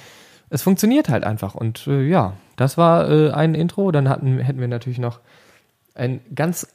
[0.52, 1.54] es funktioniert halt einfach.
[1.54, 3.90] Und äh, ja, das war äh, ein Intro.
[3.90, 5.20] Dann hatten, hätten wir natürlich noch
[5.94, 6.68] ein ganz,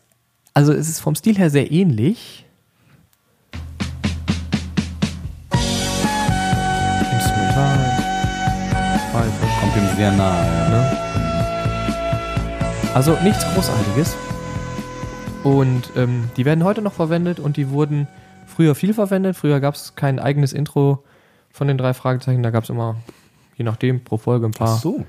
[0.55, 2.43] also es ist vom Stil her sehr ähnlich.
[9.59, 10.45] Kommt dem sehr nahe.
[10.45, 10.69] Ja.
[10.69, 10.97] Ne?
[12.93, 14.15] Also nichts Großartiges.
[15.43, 18.07] Und ähm, die werden heute noch verwendet und die wurden
[18.47, 19.35] früher viel verwendet.
[19.35, 21.03] Früher gab es kein eigenes Intro
[21.51, 22.41] von den drei Fragezeichen.
[22.43, 22.95] Da gab es immer,
[23.57, 24.75] je nachdem, pro Folge ein paar.
[24.75, 25.05] Ach so.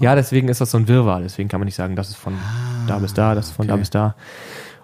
[0.00, 1.20] Ja, deswegen ist das so ein Wirrwarr.
[1.20, 2.34] Deswegen kann man nicht sagen, das ist von
[2.86, 3.80] da bis da, das ist von da okay.
[3.80, 4.16] bis da.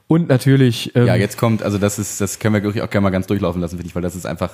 [0.07, 0.95] Und natürlich.
[0.95, 3.27] Ähm, Ja, jetzt kommt, also das ist, das können wir wirklich auch gerne mal ganz
[3.27, 4.53] durchlaufen lassen, finde ich, weil das ist einfach,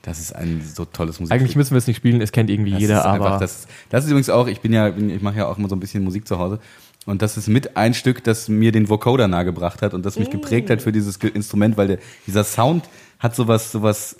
[0.00, 1.32] das ist ein so tolles Musik.
[1.32, 3.38] Eigentlich müssen wir es nicht spielen, es kennt irgendwie das jeder, ist einfach, aber.
[3.38, 5.80] das, das ist übrigens auch, ich bin ja, ich mache ja auch immer so ein
[5.80, 6.58] bisschen Musik zu Hause.
[7.04, 10.30] Und das ist mit ein Stück, das mir den Vocoder nahegebracht hat und das mich
[10.30, 12.84] geprägt hat für dieses Instrument, weil der, dieser Sound
[13.18, 14.16] hat sowas, sowas,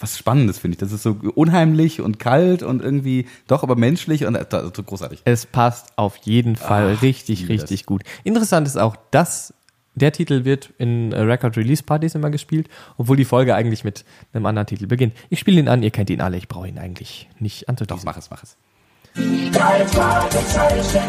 [0.00, 0.78] was Spannendes, finde ich.
[0.78, 5.22] Das ist so unheimlich und kalt und irgendwie doch aber menschlich und äh, also großartig.
[5.24, 8.02] Es passt auf jeden Fall Ach, richtig, richtig gut.
[8.24, 9.54] Interessant ist auch, dass
[9.94, 14.04] der Titel wird in äh, Record Release Partys immer gespielt, obwohl die Folge eigentlich mit
[14.32, 15.14] einem anderen Titel beginnt.
[15.28, 18.02] Ich spiele ihn an, ihr kennt ihn alle, ich brauche ihn eigentlich nicht Doch, anzudiesen.
[18.04, 18.56] mach es, mach es.
[19.52, 21.02] Drei Fragezeichen.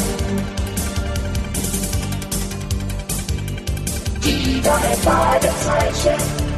[4.24, 6.51] Die drei Fragezeichen.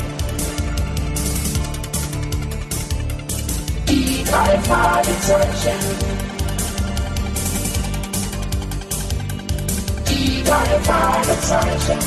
[4.34, 5.78] Drei Fragezeichen.
[10.10, 12.00] Die drei Fragezeichen.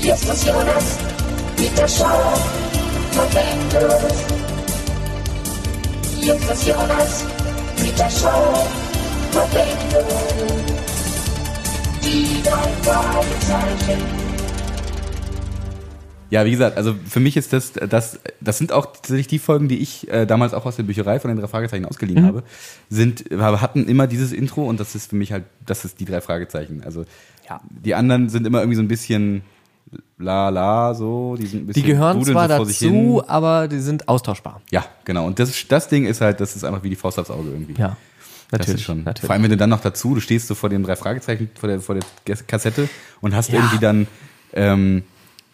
[0.00, 0.98] Hier ist Jonas
[1.58, 2.04] mit der Show
[3.12, 4.14] von Endlos.
[6.18, 7.24] Hier ist Jonas
[7.80, 8.66] mit der Show
[9.30, 10.12] von Endlos.
[12.02, 14.19] Die drei Fragezeichen.
[16.30, 19.68] Ja, wie gesagt, also für mich ist das, das, das sind auch tatsächlich die Folgen,
[19.68, 22.42] die ich äh, damals auch aus der Bücherei von den drei Fragezeichen ausgeliehen habe,
[22.88, 26.20] sind, hatten immer dieses Intro und das ist für mich halt, das ist die drei
[26.20, 26.82] Fragezeichen.
[26.84, 27.04] Also
[27.48, 27.60] Ja.
[27.68, 29.42] die anderen sind immer irgendwie so ein bisschen
[30.18, 32.92] la la so, die sind ein bisschen Die gehören zwar so vor sich hin.
[33.16, 34.60] dazu, aber die sind austauschbar.
[34.70, 35.26] Ja, genau.
[35.26, 37.74] Und das, das Ding ist halt, das ist einfach wie die Faust aufs Auge irgendwie.
[37.80, 37.96] Ja,
[38.52, 38.84] natürlich.
[38.84, 38.98] schon.
[39.02, 39.26] natürlich.
[39.26, 41.68] Vor allem, wenn du dann noch dazu, du stehst so vor den drei Fragezeichen, vor
[41.68, 42.88] der, vor der Kassette
[43.20, 43.56] und hast Ja.
[43.56, 44.06] irgendwie dann,
[44.52, 45.02] ähm,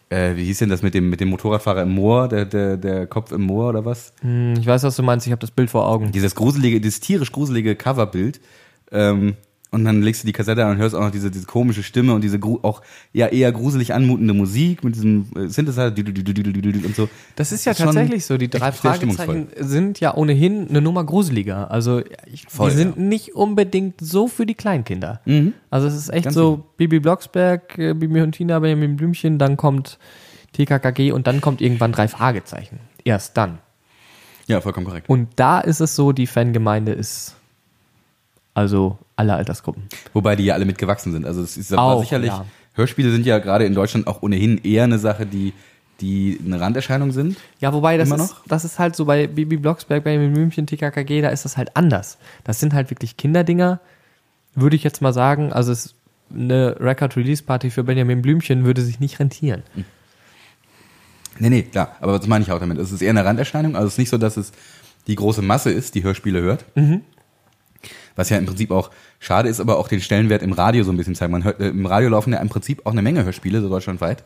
[0.09, 3.07] äh, wie hieß denn das mit dem, mit dem Motorradfahrer im Moor, der, der, der
[3.07, 4.12] Kopf im Moor oder was?
[4.21, 6.12] Hm, ich weiß, was du meinst, ich habe das Bild vor Augen.
[6.12, 8.40] Dieses gruselige, dieses tierisch gruselige Coverbild.
[8.92, 9.35] Ähm,
[9.73, 12.15] und dann legst du die Kassette an und hörst auch noch diese, diese komische Stimme
[12.15, 15.93] und diese auch ja eher gruselig anmutende Musik mit diesem äh, Synthesizer
[16.85, 17.09] und so.
[17.35, 18.39] Das ist ja schon tatsächlich so.
[18.39, 21.71] Die drei Fragezeichen sind ja ohnehin eine Nummer gruseliger.
[21.71, 22.03] Also
[22.33, 23.03] ich, Voll, die sind ja.
[23.03, 25.21] nicht unbedingt so für die Kleinkinder.
[25.71, 29.57] Also es ist echt Ganz so Bibi Blocksberg, äh, Bibi und Tina, Benjamin Blümchen, dann
[29.57, 29.99] kommt
[30.53, 32.79] TKKG und dann kommt irgendwann drei Fragezeichen.
[33.05, 33.59] Erst dann.
[34.47, 35.09] Ja, vollkommen korrekt.
[35.09, 37.35] Und da ist es so, die Fangemeinde ist
[38.55, 39.85] also alle Altersgruppen.
[40.13, 41.27] Wobei die ja alle mitgewachsen sind.
[41.27, 42.45] Also es ist aber sicherlich, ja.
[42.75, 45.55] Hörspiele sind ja gerade in Deutschland auch ohnehin eher eine Sache, die,
[46.01, 47.39] die eine Randerscheinung sind.
[47.59, 48.43] Ja, wobei das ist, noch?
[48.47, 52.19] das ist halt so bei Bibi Blocksberg, Benjamin Blümchen, TKKG, da ist das halt anders.
[52.45, 53.81] Das sind halt wirklich Kinderdinger,
[54.55, 55.53] würde ich jetzt mal sagen.
[55.53, 55.95] Also es,
[56.33, 59.63] eine Record-Release-Party für Benjamin Blümchen würde sich nicht rentieren.
[61.39, 61.97] Nee, nee, klar.
[62.01, 62.79] Aber was meine ich auch damit?
[62.79, 63.77] Es ist eher eine Randerscheinung.
[63.77, 64.53] Also es ist nicht so, dass es
[65.07, 66.65] die große Masse ist, die Hörspiele hört.
[68.16, 70.96] Was ja im Prinzip auch schade ist, aber auch den Stellenwert im Radio so ein
[70.96, 71.31] bisschen zeigt.
[71.33, 74.25] Man hört, äh, im Radio laufen ja im Prinzip auch eine Menge Hörspiele, so deutschlandweit.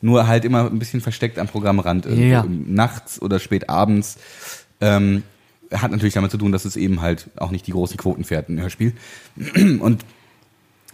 [0.00, 2.06] Nur halt immer ein bisschen versteckt am Programmrand.
[2.06, 2.42] Ja.
[2.42, 4.18] im- Nachts oder spät abends.
[4.80, 5.22] Ähm,
[5.72, 8.48] hat natürlich damit zu tun, dass es eben halt auch nicht die großen Quoten fährt,
[8.48, 8.92] ein Hörspiel.
[9.80, 10.04] Und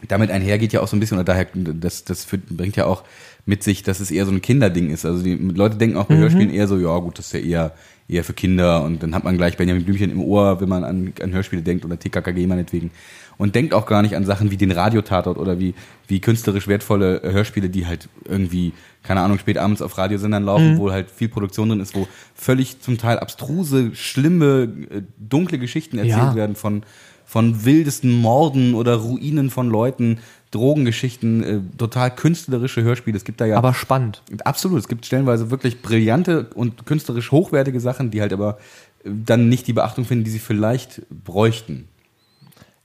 [0.08, 3.04] damit einhergeht ja auch so ein bisschen, oder daher, das, das bringt ja auch
[3.46, 5.04] mit sich, dass es eher so ein Kinderding ist.
[5.06, 7.72] Also die Leute denken auch bei Hörspielen eher so, ja gut, das ist ja eher,
[8.08, 11.12] eher für Kinder und dann hat man gleich Benjamin Blümchen im Ohr, wenn man an,
[11.22, 12.90] an Hörspiele denkt oder TKKG meinetwegen.
[13.36, 15.74] Und denkt auch gar nicht an Sachen wie den Radiotatort oder wie,
[16.06, 20.92] wie künstlerisch wertvolle Hörspiele, die halt irgendwie, keine Ahnung, spät abends auf Radiosendern laufen, wo
[20.92, 26.16] halt viel Produktion drin ist, wo völlig zum Teil abstruse, schlimme, äh, dunkle Geschichten erzählt
[26.16, 26.34] Ja.
[26.36, 26.84] werden von,
[27.24, 30.18] von wildesten Morden oder Ruinen von Leuten,
[30.54, 33.16] Drogengeschichten, äh, total künstlerische Hörspiele.
[33.16, 34.22] Es gibt da ja Aber spannend.
[34.44, 38.58] absolut, es gibt stellenweise wirklich brillante und künstlerisch hochwertige Sachen, die halt aber
[39.04, 41.88] äh, dann nicht die Beachtung finden, die sie vielleicht bräuchten.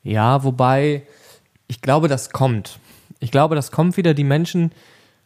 [0.03, 1.03] Ja, wobei,
[1.67, 2.79] ich glaube, das kommt.
[3.19, 4.13] Ich glaube, das kommt wieder.
[4.13, 4.71] Die Menschen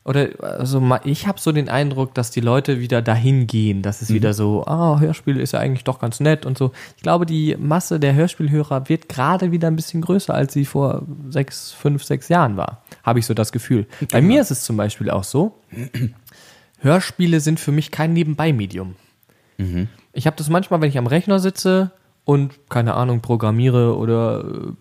[0.05, 4.11] oder also ich habe so den Eindruck, dass die Leute wieder dahin gehen, dass es
[4.13, 6.71] wieder so, ah, Hörspiel ist ja eigentlich doch ganz nett und so.
[6.97, 11.03] Ich glaube, die Masse der Hörspielhörer wird gerade wieder ein bisschen größer, als sie vor
[11.29, 12.83] sechs, fünf, sechs Jahren war.
[13.03, 13.87] Habe ich so das Gefühl.
[14.11, 15.53] Bei mir ist es zum Beispiel auch so,
[16.79, 18.95] Hörspiele sind für mich kein Nebenbei-Medium.
[20.11, 21.91] Ich habe das manchmal, wenn ich am Rechner sitze
[22.25, 24.71] und, keine Ahnung, programmiere oder äh,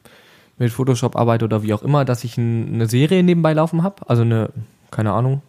[0.58, 4.08] mit Photoshop arbeite oder wie auch immer, dass ich ein, eine Serie nebenbei laufen habe.
[4.08, 4.50] Also eine,
[4.92, 5.42] keine Ahnung,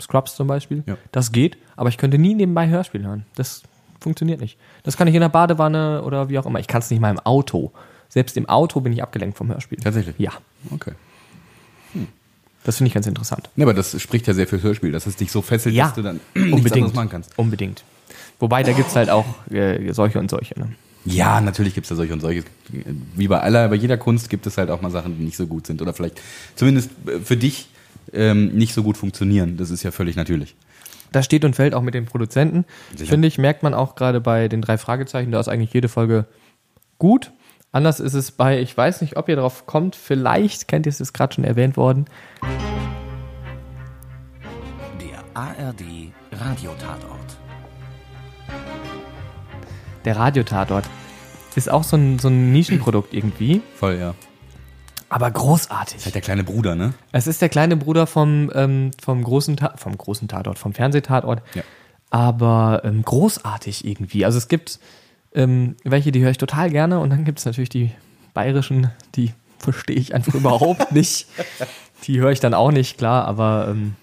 [0.00, 0.82] Scrubs zum Beispiel.
[0.86, 0.96] Ja.
[1.12, 3.24] Das geht, aber ich könnte nie nebenbei Hörspiel hören.
[3.36, 3.62] Das
[4.00, 4.58] funktioniert nicht.
[4.82, 6.58] Das kann ich in der Badewanne oder wie auch immer.
[6.58, 7.72] Ich kann es nicht mal im Auto.
[8.08, 9.78] Selbst im Auto bin ich abgelenkt vom Hörspiel.
[9.78, 10.14] Tatsächlich?
[10.18, 10.32] Ja,
[10.70, 10.92] Okay.
[12.64, 13.48] das finde ich ganz interessant.
[13.56, 15.94] Ja, aber das spricht ja sehr für Hörspiel, dass es dich so fesselt, Ja, dass
[15.94, 16.94] du dann unbedingt.
[16.94, 17.38] machen kannst.
[17.38, 17.84] Unbedingt.
[18.40, 20.58] Wobei, da gibt's halt auch äh, solche und solche.
[20.58, 20.72] Ne?
[21.04, 22.44] Ja, natürlich gibt es da solche und solche.
[23.16, 25.46] Wie bei aller, bei jeder Kunst gibt es halt auch mal Sachen, die nicht so
[25.46, 26.20] gut sind oder vielleicht
[26.54, 27.68] zumindest äh, für dich
[28.12, 29.56] ähm, nicht so gut funktionieren.
[29.56, 30.56] Das ist ja völlig natürlich.
[31.12, 32.64] Das steht und fällt auch mit den Produzenten.
[32.94, 33.10] Sicher.
[33.10, 36.26] Finde ich, merkt man auch gerade bei den drei Fragezeichen, da ist eigentlich jede Folge
[36.98, 37.32] gut.
[37.72, 41.00] Anders ist es bei, ich weiß nicht, ob ihr drauf kommt, vielleicht kennt ihr es,
[41.00, 42.06] ist gerade schon erwähnt worden.
[45.00, 47.38] Der ARD Radiotatort.
[50.04, 50.84] Der Radiotatort
[51.56, 54.14] ist auch so ein, so ein Nischenprodukt irgendwie, Voll, ja.
[55.08, 56.04] Aber großartig.
[56.04, 56.94] Halt der kleine Bruder, ne?
[57.12, 61.42] Es ist der kleine Bruder vom, ähm, vom, großen, Ta vom großen Tatort, vom Fernsehtatort.
[61.54, 61.62] Ja.
[62.10, 64.24] Aber ähm, großartig irgendwie.
[64.24, 64.78] Also es gibt
[65.34, 67.90] ähm, welche, die höre ich total gerne und dann gibt es natürlich die
[68.34, 71.26] bayerischen, die verstehe ich einfach überhaupt nicht.
[72.04, 73.94] Die höre ich dann auch nicht, klar, aber ähm,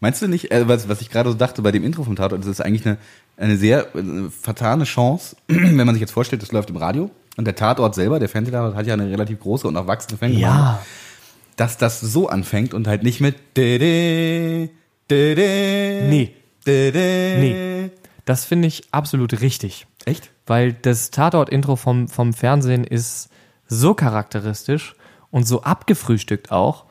[0.00, 2.40] Meinst du nicht, äh, was, was ich gerade so dachte bei dem Intro vom Tatort,
[2.40, 2.98] das ist eigentlich eine,
[3.36, 7.46] eine sehr äh, vertane Chance, wenn man sich jetzt vorstellt, das läuft im Radio und
[7.46, 10.46] der Tatort selber, der Fernsehtatort, hat ja eine relativ große und auch wachsende Fangemeinde.
[11.56, 14.70] dass das so anfängt und halt nicht mit nee.
[17.40, 17.90] Nee.
[18.24, 19.86] das finde ich absolut richtig.
[20.04, 20.30] Echt?
[20.46, 23.28] Weil das Tatort-Intro vom, vom Fernsehen ist
[23.66, 24.94] so charakteristisch
[25.30, 26.86] und so abgefrühstückt auch,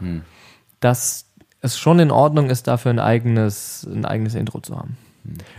[0.80, 1.26] dass
[1.62, 4.98] es schon in Ordnung ist, dafür ein eigenes, ein eigenes Intro zu haben.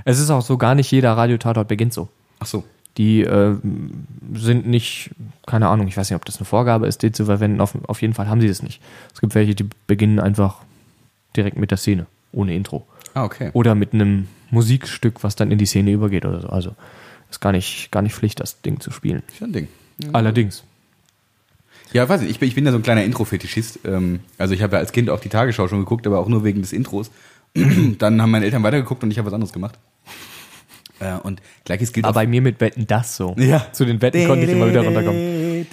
[0.04, 2.08] Es ist auch so, gar nicht jeder Radio-Tatort beginnt so.
[2.40, 2.64] Ach so.
[2.98, 3.56] Die äh,
[4.34, 5.10] sind nicht,
[5.46, 7.60] keine Ahnung, ich weiß nicht, ob das eine Vorgabe ist, die zu verwenden.
[7.60, 8.82] Auf, auf jeden Fall haben sie das nicht.
[9.14, 10.58] Es gibt welche, die beginnen einfach
[11.36, 12.86] direkt mit der Szene, ohne Intro.
[13.14, 13.50] Ah, okay.
[13.54, 16.48] Oder mit einem Musikstück, was dann in die Szene übergeht oder so.
[16.48, 16.74] Also
[17.30, 19.22] ist gar nicht, gar nicht Pflicht, das Ding zu spielen.
[19.28, 19.68] Ist ja ein Ding.
[20.12, 20.64] Allerdings.
[21.92, 23.80] Ja, weiß nicht, ich bin, ich bin ja so ein kleiner Intro-Fetischist.
[23.84, 26.44] Ähm, also ich habe ja als Kind auch die Tagesschau schon geguckt, aber auch nur
[26.44, 27.10] wegen des Intros.
[27.54, 29.78] Dann haben meine Eltern weitergeguckt und ich habe was anderes gemacht.
[31.02, 33.34] Äh, und gleiches gilt Aber bei mir mit Wetten das so.
[33.38, 33.66] Ja.
[33.72, 35.20] Zu den Wetten konnte ich immer wieder runterkommen.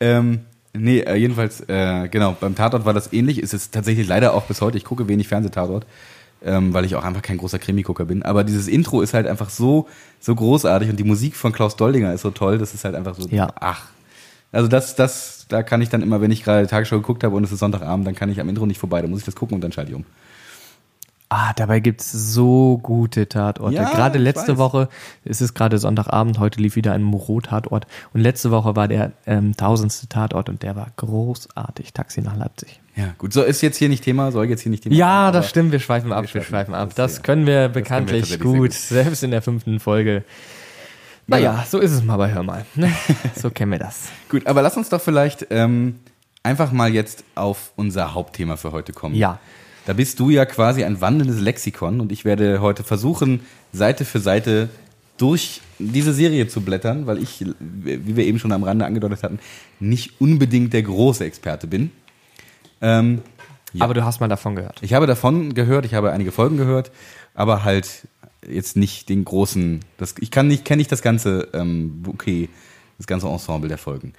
[0.00, 0.40] Ähm,
[0.72, 3.38] nee, äh, jedenfalls, äh, genau, beim Tatort war das ähnlich.
[3.38, 5.86] Es ist tatsächlich leider auch bis heute, ich gucke wenig Fernsehtatort,
[6.44, 8.22] ähm, weil ich auch einfach kein großer Krimi-Gucker bin.
[8.22, 9.88] Aber dieses Intro ist halt einfach so,
[10.20, 13.14] so großartig und die Musik von Klaus Doldinger ist so toll, das ist halt einfach
[13.14, 13.48] so, Ja.
[13.60, 13.86] ach.
[14.50, 17.44] Also das, das, da kann ich dann immer, wenn ich gerade Tagesschau geguckt habe und
[17.44, 19.54] es ist Sonntagabend, dann kann ich am Intro nicht vorbei, dann muss ich das gucken
[19.54, 20.04] und dann schalte ich um.
[21.34, 23.74] Ah, dabei gibt's so gute Tatorte.
[23.74, 24.58] Ja, gerade letzte.
[24.58, 24.90] Woche,
[25.24, 27.86] es ist gerade Sonntagabend, heute lief wieder ein Moreau-Tatort.
[28.12, 31.94] Und letzte Woche war der ähm, tausendste Tatort und der war großartig.
[31.94, 32.80] Taxi nach Leipzig.
[32.96, 35.32] Ja, gut, so ist jetzt hier nicht Thema, soll jetzt hier nicht Thema Ja, sein,
[35.32, 37.22] das stimmt, wir schweifen ab, wir schweifen ab, das- ja.
[37.22, 40.24] können wir können wir bekanntlich tatsächlich sehr gut, selbst in der fünften Folge.
[41.26, 42.66] Naja, so ist es mal bei Hör mal.
[42.74, 42.92] ne?
[43.34, 44.08] So kennen wir das.
[44.28, 46.00] Gut, aber lass uns doch vielleicht ähm,
[46.42, 49.14] einfach mal jetzt auf unser Hauptthema für heute kommen.
[49.14, 49.38] Ja.
[49.86, 53.40] Da bist du ja quasi ein wandelndes Lexikon und ich werde heute versuchen,
[53.72, 54.68] Seite für Seite
[55.16, 59.38] durch diese Serie zu blättern, weil ich, wie wir eben schon am Rande angedeutet hatten,
[59.80, 61.90] nicht unbedingt der große Experte bin.
[62.80, 63.22] Ähm,
[63.72, 63.86] Ja.
[63.86, 64.82] Aber du hast mal davon gehört.
[64.82, 66.90] ich habe davon gehört, ich habe einige Folgen gehört,
[67.34, 68.06] aber halt
[68.46, 69.80] jetzt nicht den großen.
[69.96, 72.50] Das, ich kann nicht, kenne nicht das ganze ähm, Bouquet,
[72.98, 74.12] das ganze Ensemble der Folgen.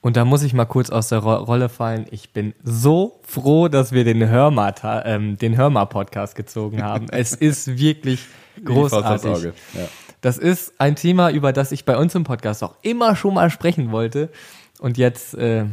[0.00, 2.06] Und da muss ich mal kurz aus der Ro Rolle fallen.
[2.10, 4.72] Ich bin so froh, dass wir den Hörma,
[5.04, 7.06] ähm, den Hörma-Podcast gezogen haben.
[7.10, 8.20] es ist wirklich
[8.56, 9.44] die großartig.
[9.74, 9.88] Ja.
[10.20, 13.50] Das ist ein Thema, über das ich bei uns im Podcast auch immer schon mal
[13.50, 14.30] sprechen wollte.
[14.78, 15.64] Und jetzt äh,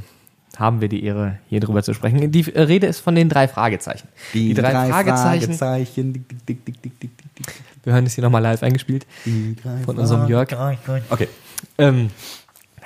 [0.58, 2.32] haben wir die Ehre, hier drüber zu sprechen.
[2.32, 4.08] Die äh, Rede ist von den drei Fragezeichen.
[4.34, 5.54] Die, drei, Fragezeichen.
[5.54, 6.14] Fragezeichen.
[6.14, 7.12] Dick, dick, dick.
[7.84, 10.50] Wir hören es hier nochmal live eingespielt Die drei von unserem Jörg.
[11.10, 11.28] Okay.
[11.78, 12.12] Ähm,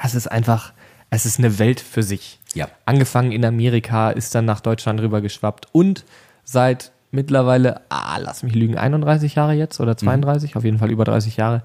[0.02, 0.74] das ist einfach,
[1.10, 2.40] es ist eine Welt für sich.
[2.54, 2.70] Ja.
[2.86, 6.06] Angefangen in Amerika, ist dann nach Deutschland rüber geschwappt und
[6.44, 11.06] seit mittlerweile, ah, lass mich lügen, 31 Jahre jetzt oder 32, auf jeden Fall über
[11.06, 11.64] 30 Jahre,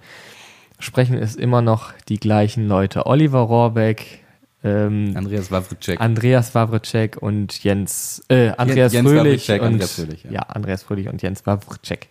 [0.78, 3.06] sprechen es immer noch die gleichen Leute.
[3.06, 4.20] Oliver Rohrbeck,
[4.64, 6.00] ähm, Andreas Wawritschek.
[6.00, 10.30] Andreas Wawritschek und Jens, äh, Andreas Jens Fröhlich Wawritschek, und Andreas Fröhlich, ja.
[10.32, 10.40] ja.
[10.42, 12.08] Andreas Fröhlich und Jens Wawritschek.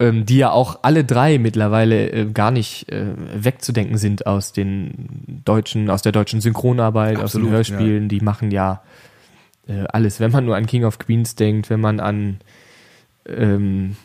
[0.00, 5.42] Ähm, die ja auch alle drei mittlerweile äh, gar nicht äh, wegzudenken sind aus den
[5.44, 8.08] deutschen, aus der deutschen Synchronarbeit, aus Absolut, den Hörspielen.
[8.08, 8.82] Die machen ja
[9.68, 10.18] äh, alles.
[10.18, 12.38] Wenn man nur an King of Queens denkt, wenn man an
[13.26, 13.96] ähm,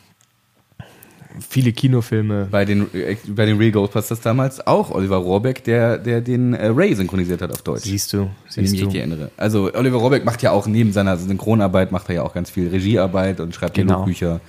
[1.48, 2.48] viele Kinofilme.
[2.50, 6.66] bei den, äh, bei den Real Ghostbusters damals auch Oliver Rohrbeck, der, der den äh,
[6.66, 7.82] Ray synchronisiert hat auf Deutsch.
[7.82, 9.30] Siehst du, wenn ich siehst mich erinnere.
[9.36, 12.68] Also Oliver Rohrbeck macht ja auch neben seiner Synchronarbeit, macht er ja auch ganz viel
[12.68, 13.94] Regiearbeit und schreibt Genau.
[13.94, 14.40] Dialogbücher.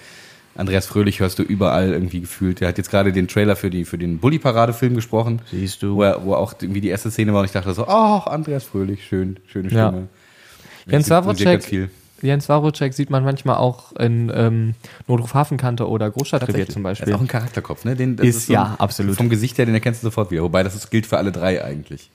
[0.56, 2.60] Andreas Fröhlich hörst du überall irgendwie gefühlt.
[2.60, 5.42] Der hat jetzt gerade den Trailer für, die, für den Bully-Parade-Film gesprochen.
[5.50, 5.96] Siehst du.
[5.96, 8.66] Wo, er, wo auch irgendwie die erste Szene war und ich dachte so, ach, Andreas
[8.66, 10.08] Fröhlich, schön, schöne Stimme.
[10.88, 11.00] Ja.
[11.00, 11.90] Jens viel.
[12.22, 14.76] Jens Wawrczyk sieht man manchmal auch in ähm,
[15.08, 17.10] Notruf Hafenkante oder Großstadtrevier zum Beispiel.
[17.10, 17.96] ist auch ein Charakterkopf, ne?
[17.96, 19.16] Den, das Ist- ja, absolut.
[19.16, 20.44] Vom Gesicht her, den erkennst du sofort wieder.
[20.44, 22.12] Wobei, das ist, gilt für alle drei eigentlich.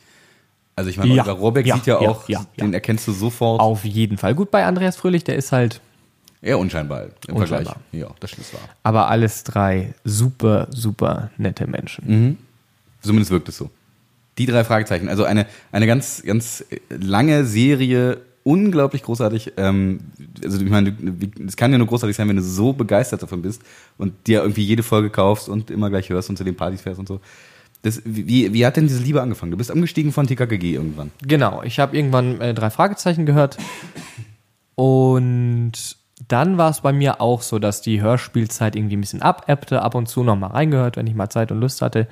[0.77, 3.61] Also ich meine, Ja, Rohrbeck ja, sieht ja ja, auch, ja, den erkennst du sofort.
[3.61, 4.35] Auf jeden Fall.
[4.35, 5.81] Gut, bei Andreas Fröhlich, der ist halt
[6.47, 7.75] Eher unscheinbar im Unscheinbar.
[7.75, 8.01] Vergleich.
[8.03, 8.61] Ja, das ist wahr.
[8.85, 12.05] aber alles drei super, super nette Menschen.
[12.07, 12.37] Mhm.
[13.03, 13.69] Zumindest wirkt es so.
[14.39, 15.09] Die drei Fragezeichen.
[15.09, 19.55] Also eine, eine ganz, ganz lange Serie, unglaublich großartig.
[19.57, 19.99] Ähm,
[20.45, 20.97] also ich meine,
[21.45, 23.63] es kann ja nur großartig sein, wenn du so begeistert davon bist
[23.99, 27.01] und dir irgendwie jede Folge kaufst und immer gleich hörst und zu den Partys fährst
[27.01, 27.21] und so.
[27.83, 29.51] Das, wie, wie hat denn diese Liebe angefangen?
[29.51, 31.11] Du bist umgestiegen von TKKG irgendwann.
[31.23, 33.59] Genau, ich habe irgendwann äh, drei Fragezeichen gehört
[34.77, 35.97] und
[36.29, 39.95] dann war es bei mir auch so, dass die Hörspielzeit irgendwie ein bisschen abebbte, ab
[39.95, 42.09] und zu noch mal reingehört, wenn ich mal Zeit und Lust hatte.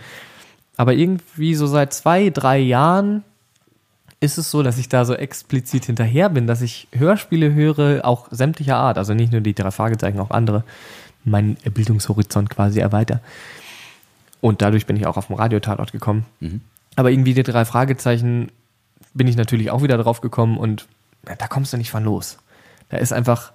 [0.77, 3.25] Aber irgendwie so seit zwei, drei Jahren
[4.21, 8.29] ist es so, dass ich da so explizit hinterher bin, dass ich Hörspiele höre, auch
[8.31, 10.65] sämtlicher Art, also nicht nur die drei Fragezeichen, auch andere,
[11.25, 13.21] meinen Bildungshorizont quasi erweitert.
[14.41, 16.27] Und dadurch bin ich auch auf dem Radiotatort gekommen.
[16.97, 18.51] Aber irgendwie die drei Fragezeichen
[19.15, 20.87] bin ich natürlich auch wieder drauf gekommen und
[21.27, 22.39] na, da kommst du nicht von los.
[22.91, 23.53] Da ist einfach,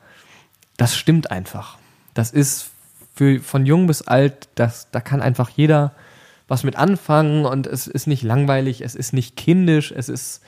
[0.79, 1.77] das stimmt einfach.
[2.13, 2.69] Das ist
[3.15, 5.93] für, von jung bis alt, das, da kann einfach jeder
[6.47, 10.41] was mit anfangen und es ist nicht langweilig, es ist nicht kindisch, es ist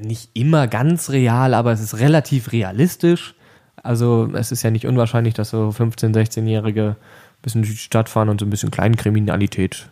[0.00, 3.34] nicht immer ganz real, aber es ist relativ realistisch.
[3.82, 8.08] Also es ist ja nicht unwahrscheinlich, dass so 15-, 16-Jährige ein bisschen durch die Stadt
[8.08, 9.90] fahren und so ein bisschen Kleinkriminalität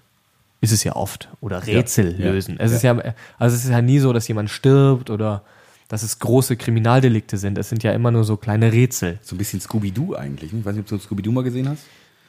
[0.63, 1.29] ist es ja oft.
[1.41, 2.31] Oder Rätsel Ja.
[2.31, 2.57] lösen.
[2.59, 2.97] Es ist ja,
[3.39, 5.43] also es ist ja nie so, dass jemand stirbt oder
[5.93, 7.59] dass es große Kriminaldelikte sind.
[7.59, 9.19] Es sind ja immer nur so kleine Rätsel.
[9.21, 10.51] So ein bisschen Scooby-Doo eigentlich.
[10.51, 10.61] Ne?
[10.61, 11.83] Ich weiß nicht, ob du Scooby-Doo mal gesehen hast.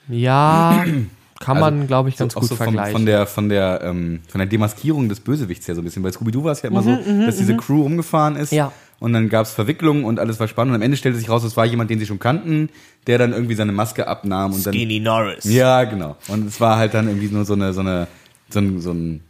[0.10, 0.84] Ja,
[1.40, 2.92] kann man, Also, glaube ich, so- ganz auch gut so vom, vergleichen.
[2.92, 6.04] Von der, von, der, ähm, von der Demaskierung des Bösewichts her so ein bisschen.
[6.04, 6.94] Bei Scooby-Doo war es ja immer so,
[7.26, 8.52] dass diese Crew umgefahren ist.
[8.52, 8.74] Mhm, Ja.
[9.00, 10.72] Und dann gab es Verwicklungen und alles war spannend.
[10.72, 12.68] Und am Ende stellte sich raus, es war jemand, den sie schon kannten,
[13.08, 14.52] der dann irgendwie seine Maske abnahm.
[14.52, 15.46] Und dann, Norris.
[15.46, 16.18] Ja, genau.
[16.28, 18.08] Und es war halt dann irgendwie nur so eine, so eine,
[18.50, 19.22] so ein, so ein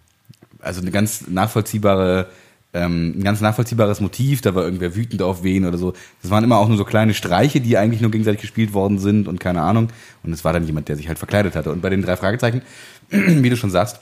[0.60, 2.28] also eine ganz nachvollziehbare,
[2.74, 4.42] ähm, ein ganz nachvollziehbares Motiv.
[4.42, 5.94] Da war irgendwer wütend auf wen oder so.
[6.22, 9.28] Das waren immer auch nur so kleine Streiche, die eigentlich nur gegenseitig gespielt worden sind
[9.28, 9.90] und keine Ahnung.
[10.24, 11.72] Und es war dann jemand, der sich halt verkleidet hatte.
[11.72, 12.62] Und bei den drei Fragezeichen,
[13.10, 14.00] wie du schon sagst,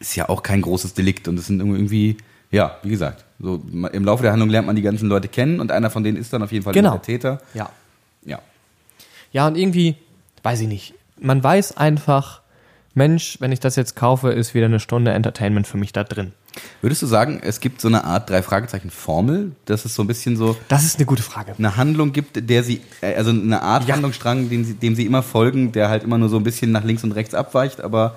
[0.00, 1.26] ist ja auch kein großes Delikt.
[1.26, 2.16] Und es sind irgendwie,
[2.50, 5.70] ja, wie gesagt, so im Laufe der Handlung lernt man die ganzen Leute kennen und
[5.72, 6.92] einer von denen ist dann auf jeden Fall Genau.
[6.92, 7.38] der Täter.
[7.54, 7.70] Ja.
[8.24, 8.40] Ja.
[9.32, 9.96] Ja, und irgendwie,
[10.42, 12.40] weiß ich nicht, man weiß einfach,
[12.98, 16.32] Mensch, wenn ich das jetzt kaufe, ist wieder eine Stunde Entertainment für mich da drin.
[16.82, 20.06] Würdest du sagen, es gibt so eine Art drei Fragezeichen Formel, dass es so ein
[20.06, 21.54] bisschen so Das ist eine gute Frage.
[21.56, 23.94] eine Handlung gibt, der sie, äh, also eine Art Ja.
[23.94, 26.84] Handlungsstrang, dem sie, dem sie immer folgen, der halt immer nur so ein bisschen nach
[26.84, 28.16] links und rechts abweicht, aber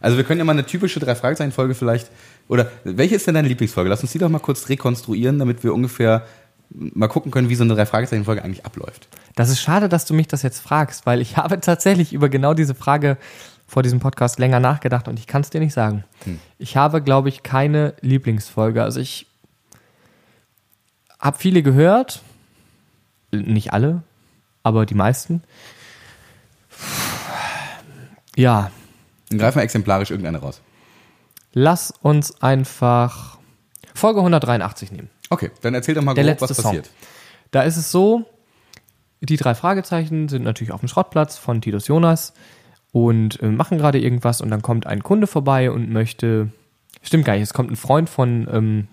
[0.00, 2.10] also wir können ja mal eine typische drei Fragezeichen Folge vielleicht
[2.48, 3.90] oder welche ist denn deine Lieblingsfolge?
[3.90, 6.24] Lass uns die doch mal kurz rekonstruieren, damit wir ungefähr
[6.70, 9.08] mal gucken können, wie so eine drei Fragezeichen Folge eigentlich abläuft.
[9.34, 12.54] Das ist schade, dass du mich das jetzt fragst, weil ich habe tatsächlich über genau
[12.54, 13.16] diese Frage
[13.70, 16.02] vor diesem Podcast länger nachgedacht und ich kann es dir nicht sagen.
[16.58, 18.82] Ich habe, glaube ich, keine Lieblingsfolge.
[18.82, 19.28] Also ich
[21.20, 22.20] habe viele gehört,
[23.30, 24.02] nicht alle,
[24.64, 25.44] aber die meisten.
[28.36, 28.72] Ja,
[29.28, 30.60] Dann greifen wir exemplarisch irgendeine raus.
[31.52, 33.38] lass uns einfach
[33.94, 35.10] Folge 183 nehmen.
[35.30, 36.86] Okay, dann erzähl doch mal Der grob, was passiert.
[36.86, 36.94] Song.
[37.52, 38.24] Da ist es so,
[39.20, 42.32] die drei Fragezeichen sind natürlich auf dem Schrottplatz von Titus Jonas
[42.92, 46.48] und äh, machen gerade irgendwas und dann kommt ein Kunde vorbei und möchte,
[47.02, 48.88] stimmt gar nicht, es kommt ein Freund von, ähm,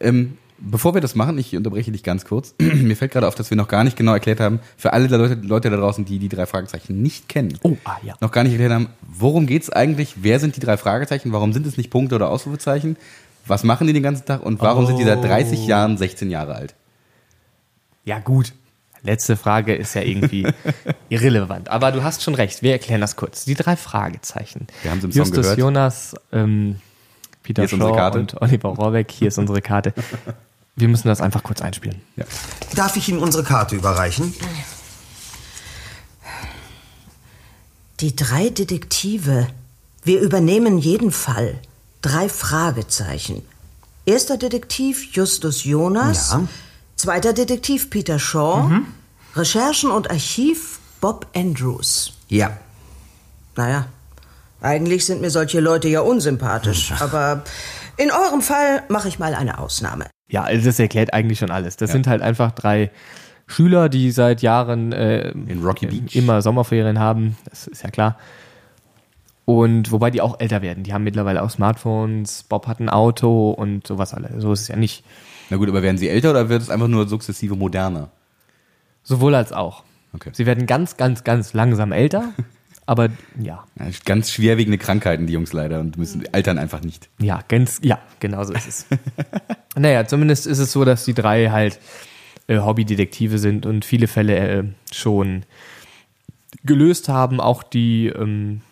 [0.00, 2.54] Ähm, bevor wir das machen, ich unterbreche dich ganz kurz.
[2.58, 5.34] Mir fällt gerade auf, dass wir noch gar nicht genau erklärt haben, für alle Leute,
[5.34, 8.52] Leute da draußen, die die drei Fragezeichen nicht kennen, oh, ah ja, noch gar nicht
[8.52, 12.14] erklärt haben, worum geht's eigentlich, wer sind die drei Fragezeichen, warum sind es nicht Punkte
[12.14, 12.96] oder Ausrufezeichen,
[13.46, 16.54] was machen die den ganzen Tag und warum sind die seit 30 Jahren 16 Jahre
[16.54, 16.74] alt?
[18.08, 18.52] ja gut.
[19.02, 20.46] Letzte Frage ist ja irgendwie
[21.08, 21.68] irrelevant.
[21.68, 23.44] Aber du hast schon recht, wir erklären das kurz.
[23.44, 24.66] Die drei Fragezeichen.
[24.82, 25.58] Wir haben sie im Song Justus gehört.
[25.58, 26.80] Jonas, ähm,
[27.42, 28.18] Peter Hier ist unsere Shaw Karte.
[28.18, 29.10] und Oliver Rohrbeck.
[29.10, 29.94] Hier ist unsere Karte.
[30.76, 32.00] Wir müssen das einfach kurz einspielen.
[32.74, 34.34] Darf ich Ihnen unsere Karte überreichen?
[38.00, 39.48] Die drei Detektive.
[40.04, 41.58] Wir übernehmen jeden Fall.
[42.00, 43.42] Drei Fragezeichen.
[44.06, 46.30] Erster Detektiv Justus Jonas.
[46.30, 46.48] Ja.
[46.98, 48.68] Zweiter Detektiv Peter Shaw.
[49.36, 52.12] Recherchen und Archiv Bob Andrews.
[52.26, 52.56] Ja.
[53.54, 53.86] Naja,
[54.60, 56.92] eigentlich sind mir solche Leute ja unsympathisch.
[56.98, 57.44] Aber
[57.96, 60.06] in eurem Fall mache ich mal eine Ausnahme.
[60.28, 61.76] Ja, also das erklärt eigentlich schon alles.
[61.76, 62.90] Das sind halt einfach drei
[63.46, 66.16] Schüler, die seit Jahren äh, In Rocky Beach.
[66.16, 67.36] immer Sommerferien haben.
[67.48, 68.18] Das ist ja klar.
[69.44, 70.82] Und wobei die auch älter werden.
[70.82, 72.42] Die haben mittlerweile auch Smartphones.
[72.42, 74.40] Bob hat ein Auto und sowas alle.
[74.40, 75.04] So ist es ja nicht.
[75.50, 78.10] Na gut, aber werden sie älter oder wird es einfach nur sukzessive moderner?
[79.02, 79.84] Sowohl als auch.
[80.12, 80.30] Okay.
[80.32, 82.32] Sie werden ganz, ganz, ganz langsam älter.
[82.86, 87.08] aber ja, Ja, ganz schwerwiegende Krankheiten, die Jungs leider, und müssen altern einfach nicht.
[87.18, 88.86] Ja, ganz, ja, genau so ist es.
[89.76, 91.78] naja, zumindest ist es so, dass die drei halt
[92.46, 95.44] äh, Hobbydetektive sind und viele Fälle äh, schon
[96.64, 98.62] gelöst haben, auch die ähm,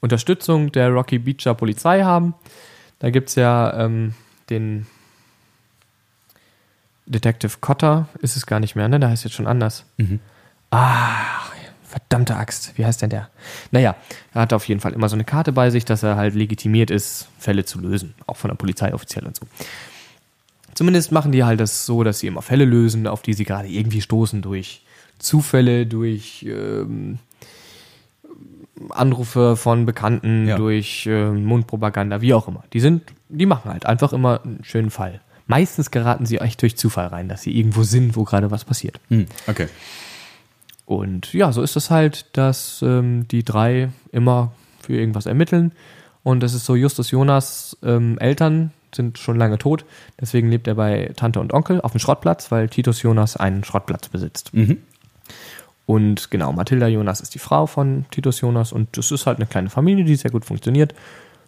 [0.00, 2.34] Unterstützung der Rocky Beacher Polizei haben.
[2.98, 4.14] Da gibt's ja ähm,
[4.50, 4.86] den
[7.06, 8.98] Detective Cotter, ist es gar nicht mehr, ne?
[9.00, 9.84] Der heißt jetzt schon anders.
[10.70, 11.10] Ah,
[11.84, 12.72] verdammte Axt.
[12.76, 13.28] Wie heißt denn der?
[13.70, 13.94] Naja,
[14.32, 16.90] er hat auf jeden Fall immer so eine Karte bei sich, dass er halt legitimiert
[16.90, 18.14] ist, Fälle zu lösen.
[18.26, 19.46] Auch von der Polizei offiziell und so.
[20.74, 23.68] Zumindest machen die halt das so, dass sie immer Fälle lösen, auf die sie gerade
[23.68, 24.82] irgendwie stoßen durch
[25.18, 27.18] Zufälle, durch ähm,
[28.90, 30.56] Anrufe von Bekannten, Ja.
[30.56, 32.64] durch ähm, Mundpropaganda, wie auch immer.
[32.72, 35.20] Die sind, die machen halt einfach immer einen schönen Fall.
[35.46, 38.98] Meistens geraten sie echt durch Zufall rein, dass sie irgendwo sind, wo gerade was passiert.
[39.08, 39.68] Hm, okay.
[40.86, 45.72] Und ja, so ist es halt, dass ähm, die drei immer für irgendwas ermitteln.
[46.22, 49.84] Und das ist so, Justus Jonas ähm, Eltern sind schon lange tot.
[50.20, 54.08] Deswegen lebt er bei Tante und Onkel auf dem Schrottplatz, weil Titus Jonas einen Schrottplatz
[54.08, 54.52] besitzt.
[55.86, 59.46] Und genau, Mathilda Jonas ist die Frau von Titus Jonas und es ist halt eine
[59.46, 60.94] kleine Familie, die sehr gut funktioniert.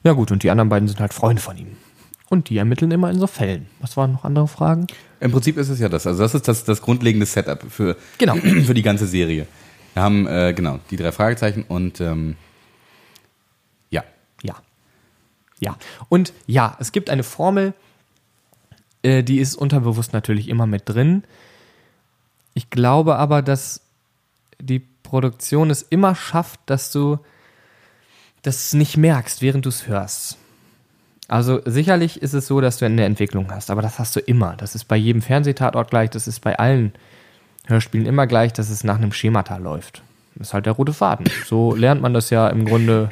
[0.05, 1.77] Ja gut, und die anderen beiden sind halt Freunde von ihm.
[2.29, 3.67] Und die ermitteln immer in so Fällen.
[3.81, 4.87] Was waren noch andere Fragen?
[5.21, 6.07] Im Prinzip ist es ja das.
[6.07, 8.35] Also das ist das, das grundlegende Setup für, Genau.
[8.65, 9.47] für die ganze Serie.
[9.95, 12.37] Wir haben, äh, genau, die drei Fragezeichen und ähm,
[13.91, 14.05] ja.
[14.43, 14.57] Ja.
[15.61, 15.77] Ja.
[16.09, 17.73] Und ja, es gibt eine Formel,
[19.03, 21.23] äh, die ist unterbewusst natürlich immer mit drin.
[22.55, 23.81] Ich glaube aber, dass
[24.61, 27.19] die Produktion es immer schafft, dass du
[28.43, 30.39] das nicht merkst, während du es hörst.
[31.29, 34.55] Also sicherlich ist es so, dass du eine Entwicklung hast, aber das hast du immer.
[34.57, 36.93] Das ist bei jedem Fernsehtatort gleich, das ist bei allen
[37.67, 40.03] Hörspielen immer gleich, dass es nach einem Schemata läuft.
[40.37, 41.27] Das ist halt der rote Faden.
[41.47, 43.09] So lernt man das ja im Grunde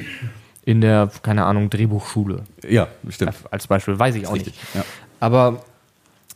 [0.63, 2.43] in der, keine Ahnung, Drehbuchschule.
[2.67, 3.33] Ja, stimmt.
[3.51, 4.75] Als Beispiel weiß ich auch Richtig, nicht.
[4.75, 4.85] ja.
[5.19, 5.63] Aber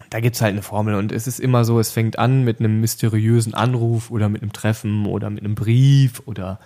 [0.09, 2.59] da gibt es halt eine Formel und es ist immer so, es fängt an mit
[2.59, 6.59] einem mysteriösen Anruf oder mit einem Treffen oder mit einem Brief oder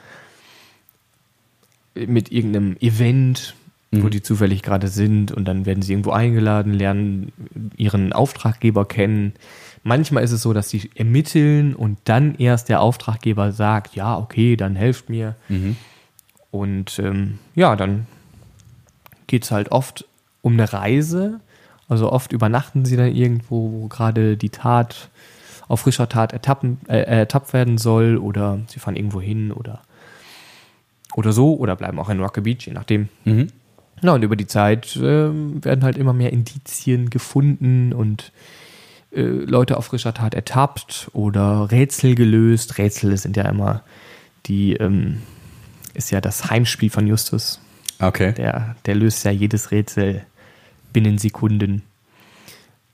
[1.94, 3.56] mit irgendeinem Event,
[4.02, 7.32] wo die zufällig gerade sind und dann werden sie irgendwo eingeladen, lernen
[7.78, 9.34] ihren Auftraggeber kennen.
[9.84, 14.56] Manchmal ist es so, dass sie ermitteln und dann erst der Auftraggeber sagt, ja, okay,
[14.56, 15.36] dann helft mir.
[16.52, 18.08] Und ähm, ja, dann
[19.28, 20.06] geht es halt oft
[20.42, 21.40] um eine Reise.
[21.90, 25.10] Also oft übernachten sie dann irgendwo, wo gerade die Tat
[25.68, 29.82] auf frischer Tat ertappen, äh, äh, ertappt werden soll oder sie fahren irgendwo hin oder,
[31.16, 33.10] oder so oder bleiben auch in Rocky Beach, je nachdem.
[34.04, 38.34] Na, und über die Zeit ähm, werden halt immer mehr Indizien gefunden und
[39.12, 42.78] äh, Leute auf frischer Tat ertappt oder Rätsel gelöst.
[42.78, 43.82] Rätsel sind ja immer
[44.46, 45.22] die, ähm,
[45.94, 47.62] ist ja das Heimspiel von Justus.
[48.00, 48.34] Okay.
[48.34, 50.24] Der, der löst ja jedes Rätsel
[50.92, 51.84] binnen Sekunden.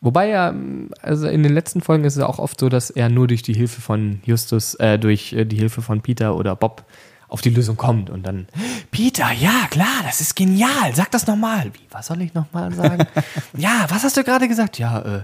[0.02, 0.54] Wobei er,
[1.02, 3.54] also in den letzten Folgen ist es auch oft so, dass er nur durch die
[3.54, 6.86] Hilfe von Justus, äh, durch äh, die Hilfe von Peter oder Bob
[7.30, 8.48] auf die Lösung kommt und dann,
[8.92, 11.72] Peter, ja, klar, das ist genial, sag das nochmal.
[11.74, 13.06] Wie, was soll ich nochmal sagen?
[13.58, 14.80] ja, was hast du gerade gesagt?
[14.80, 15.24] Ja, äh,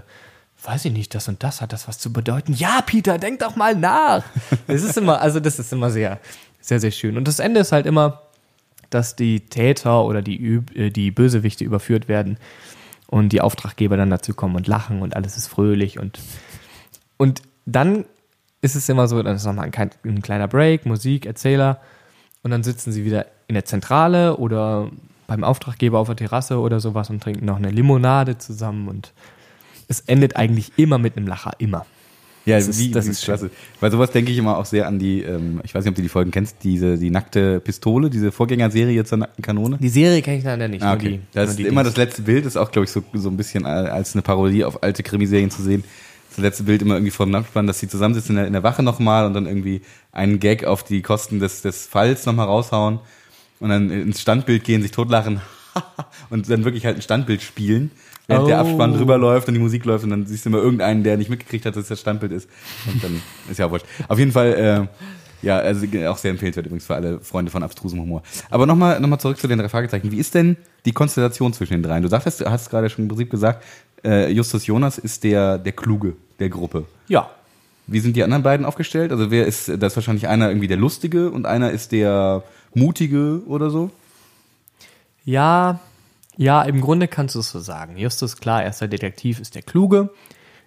[0.62, 2.52] weiß ich nicht, das und das hat das was zu bedeuten.
[2.54, 4.24] Ja, Peter, denk doch mal nach.
[4.68, 6.20] Das ist immer, also das ist immer sehr,
[6.60, 7.16] sehr, sehr schön.
[7.16, 8.22] Und das Ende ist halt immer,
[8.90, 12.38] dass die Täter oder die, Üb äh, die Bösewichte überführt werden
[13.08, 16.20] und die Auftraggeber dann dazu kommen und lachen und alles ist fröhlich und,
[17.16, 18.04] und dann
[18.60, 21.80] ist es immer so, dann ist nochmal ein, ein kleiner Break, Musik, Erzähler
[22.46, 24.88] und dann sitzen sie wieder in der Zentrale oder
[25.26, 29.12] beim Auftraggeber auf der Terrasse oder sowas und trinken noch eine Limonade zusammen und
[29.88, 31.86] es endet eigentlich immer mit einem Lacher, immer.
[32.44, 33.34] Ja, das ist, wie, das wie ist schön.
[33.34, 33.50] klasse.
[33.80, 36.02] Weil sowas denke ich immer auch sehr an die, ähm, ich weiß nicht, ob du
[36.02, 39.78] die Folgen kennst, diese, die nackte Pistole, diese Vorgängerserie zur nackten Kanone.
[39.78, 40.84] Die Serie kenne ich leider nicht.
[40.84, 41.08] Ah, okay.
[41.08, 41.94] die, das ist immer Dings.
[41.94, 44.64] das letzte Bild, ist auch, glaube ich, so, so ein bisschen äh, als eine Parodie
[44.64, 45.82] auf alte Krimiserien zu sehen.
[46.36, 48.62] Das letzte Bild immer irgendwie vor dem Abspann, dass sie zusammensitzen in der, in der
[48.62, 49.80] Wache nochmal und dann irgendwie
[50.12, 53.00] einen Gag auf die Kosten des, des Falls nochmal raushauen
[53.58, 55.40] und dann ins Standbild gehen, sich totlachen
[56.30, 57.90] und dann wirklich halt ein Standbild spielen,
[58.26, 58.60] während der Oh.
[58.60, 61.30] Abspann drüber läuft und die Musik läuft und dann siehst du immer irgendeinen, der nicht
[61.30, 62.50] mitgekriegt hat, dass es das Standbild ist.
[62.86, 63.86] Und dann ist ja auch wurscht.
[64.06, 64.88] Auf jeden Fall,
[65.42, 68.22] äh, ja, also auch sehr empfehlenswert übrigens für alle Freunde von abstrusem Humor.
[68.50, 70.12] Aber nochmal noch mal zurück zu den drei Fragezeichen.
[70.12, 72.02] Wie ist denn die Konstellation zwischen den dreien?
[72.02, 73.64] Du sagtest, du hast gerade schon im Prinzip gesagt,
[74.04, 76.86] äh, Justus Jonas ist der, der Kluge der Gruppe.
[77.08, 77.30] Ja.
[77.86, 79.12] Wie sind die anderen beiden aufgestellt?
[79.12, 82.42] Also wer ist, da ist wahrscheinlich einer irgendwie der Lustige und einer ist der
[82.74, 83.90] Mutige oder so?
[85.24, 85.80] Ja,
[86.36, 87.96] ja, im Grunde kannst du es so sagen.
[87.96, 90.10] Justus, klar, erster Detektiv ist der Kluge,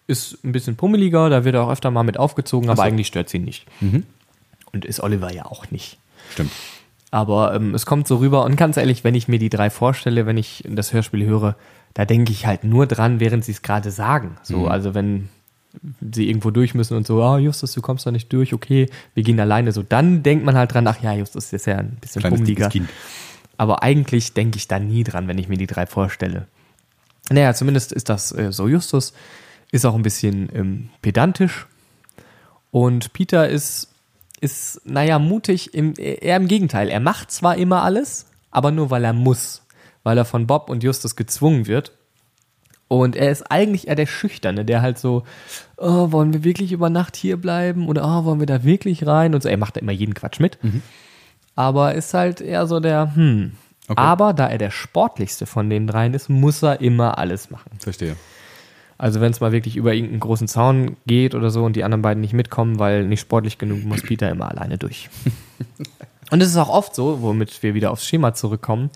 [0.07, 2.81] ist ein bisschen pummeliger, da wird er auch öfter mal mit aufgezogen, aber so.
[2.83, 3.65] eigentlich stört sie ihn nicht.
[3.81, 4.03] Mhm.
[4.71, 5.97] Und ist Oliver ja auch nicht.
[6.31, 6.51] Stimmt.
[7.11, 10.25] Aber ähm, es kommt so rüber und ganz ehrlich, wenn ich mir die drei vorstelle,
[10.25, 11.55] wenn ich das Hörspiel höre,
[11.95, 14.37] da denke ich halt nur dran, während sie es gerade sagen.
[14.43, 14.67] So, Mhm.
[14.67, 15.29] also wenn
[16.11, 19.23] sie irgendwo durch müssen und so, ah, Justus, du kommst da nicht durch, okay, wir
[19.23, 19.71] gehen alleine.
[19.71, 22.89] So, dann denkt man halt dran, ach ja, Justus ist ja ein bisschen Kleines.
[23.57, 26.47] Aber eigentlich denke ich da nie dran, wenn ich mir die drei vorstelle.
[27.29, 28.67] Naja, zumindest ist das äh, so.
[28.67, 29.13] Justus
[29.71, 31.67] ist auch ein bisschen ähm, pedantisch.
[32.71, 33.89] Und Peter ist,
[34.39, 36.89] ist, naja, mutig, im, eher im Gegenteil.
[36.89, 39.63] Er macht zwar immer alles, aber nur weil er muss.
[40.03, 41.91] Weil er von Bob und Justus gezwungen wird.
[42.89, 45.23] Und er ist eigentlich eher der Schüchterne, der halt so,
[45.77, 47.87] oh, wollen wir wirklich über Nacht hier bleiben?
[47.87, 49.35] Oder oh, wollen wir da wirklich rein?
[49.35, 50.57] Und so, er macht da immer jeden Quatsch mit.
[51.55, 53.51] Aber ist halt eher so der, hm.
[53.87, 54.01] Okay.
[54.01, 57.71] Aber da er der sportlichste von den dreien ist, muss er immer alles machen.
[57.79, 58.15] Verstehe.
[58.97, 62.01] Also wenn es mal wirklich über irgendeinen großen Zaun geht oder so und die anderen
[62.01, 65.09] beiden nicht mitkommen, weil nicht sportlich genug, muss Peter immer alleine durch.
[66.31, 68.89] und es ist auch oft so, womit wir wieder aufs Schema zurückkommen,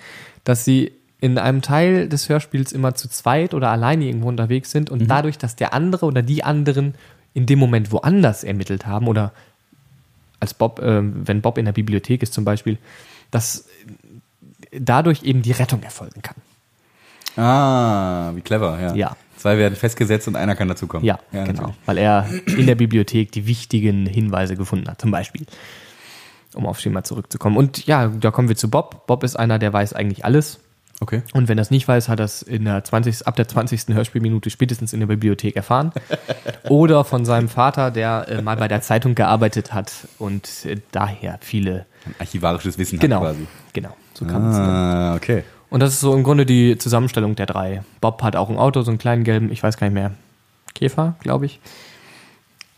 [0.44, 0.92] dass sie
[1.24, 5.38] in einem Teil des Hörspiels immer zu zweit oder alleine irgendwo unterwegs sind und dadurch,
[5.38, 6.96] dass der andere oder die anderen
[7.34, 9.32] in dem Moment woanders ermittelt haben oder
[10.42, 12.78] als Bob, äh, wenn Bob in der Bibliothek ist zum Beispiel,
[13.32, 13.70] dass
[14.74, 16.36] dadurch eben die Rettung erfolgen kann.
[17.42, 18.94] Ah, wie clever, ja.
[18.94, 19.16] Ja.
[19.38, 21.06] Zwei werden festgesetzt und einer kann dazukommen.
[21.06, 21.48] Ja, genau.
[21.48, 21.76] natürlich.
[21.86, 25.46] Weil er in der Bibliothek die wichtigen Hinweise gefunden hat, zum Beispiel.
[26.54, 27.56] Um aufs Schema zurückzukommen.
[27.56, 29.08] Und ja, da kommen wir zu Bob.
[29.08, 30.60] Bob ist einer, der weiß eigentlich alles.
[31.04, 31.22] Okay.
[31.34, 33.94] Und wenn er es nicht weiß, hat er es in der 20, ab der 20.
[33.94, 35.92] Hörspielminute spätestens in der Bibliothek erfahren.
[36.70, 41.40] Oder von seinem Vater, der äh, mal bei der Zeitung gearbeitet hat und äh, daher
[41.42, 41.86] viele.
[42.06, 43.48] Ein archivarisches Wissen Genau, hat quasi.
[43.74, 43.90] genau.
[44.14, 44.58] So kann man es.
[44.58, 45.44] Ah, okay.
[45.70, 47.84] Und das ist so im Grunde die Zusammenstellung der drei.
[48.00, 50.12] Bob hat auch ein Auto, so einen kleinen gelben, ich weiß gar nicht mehr,
[50.74, 51.60] Käfer, glaube ich.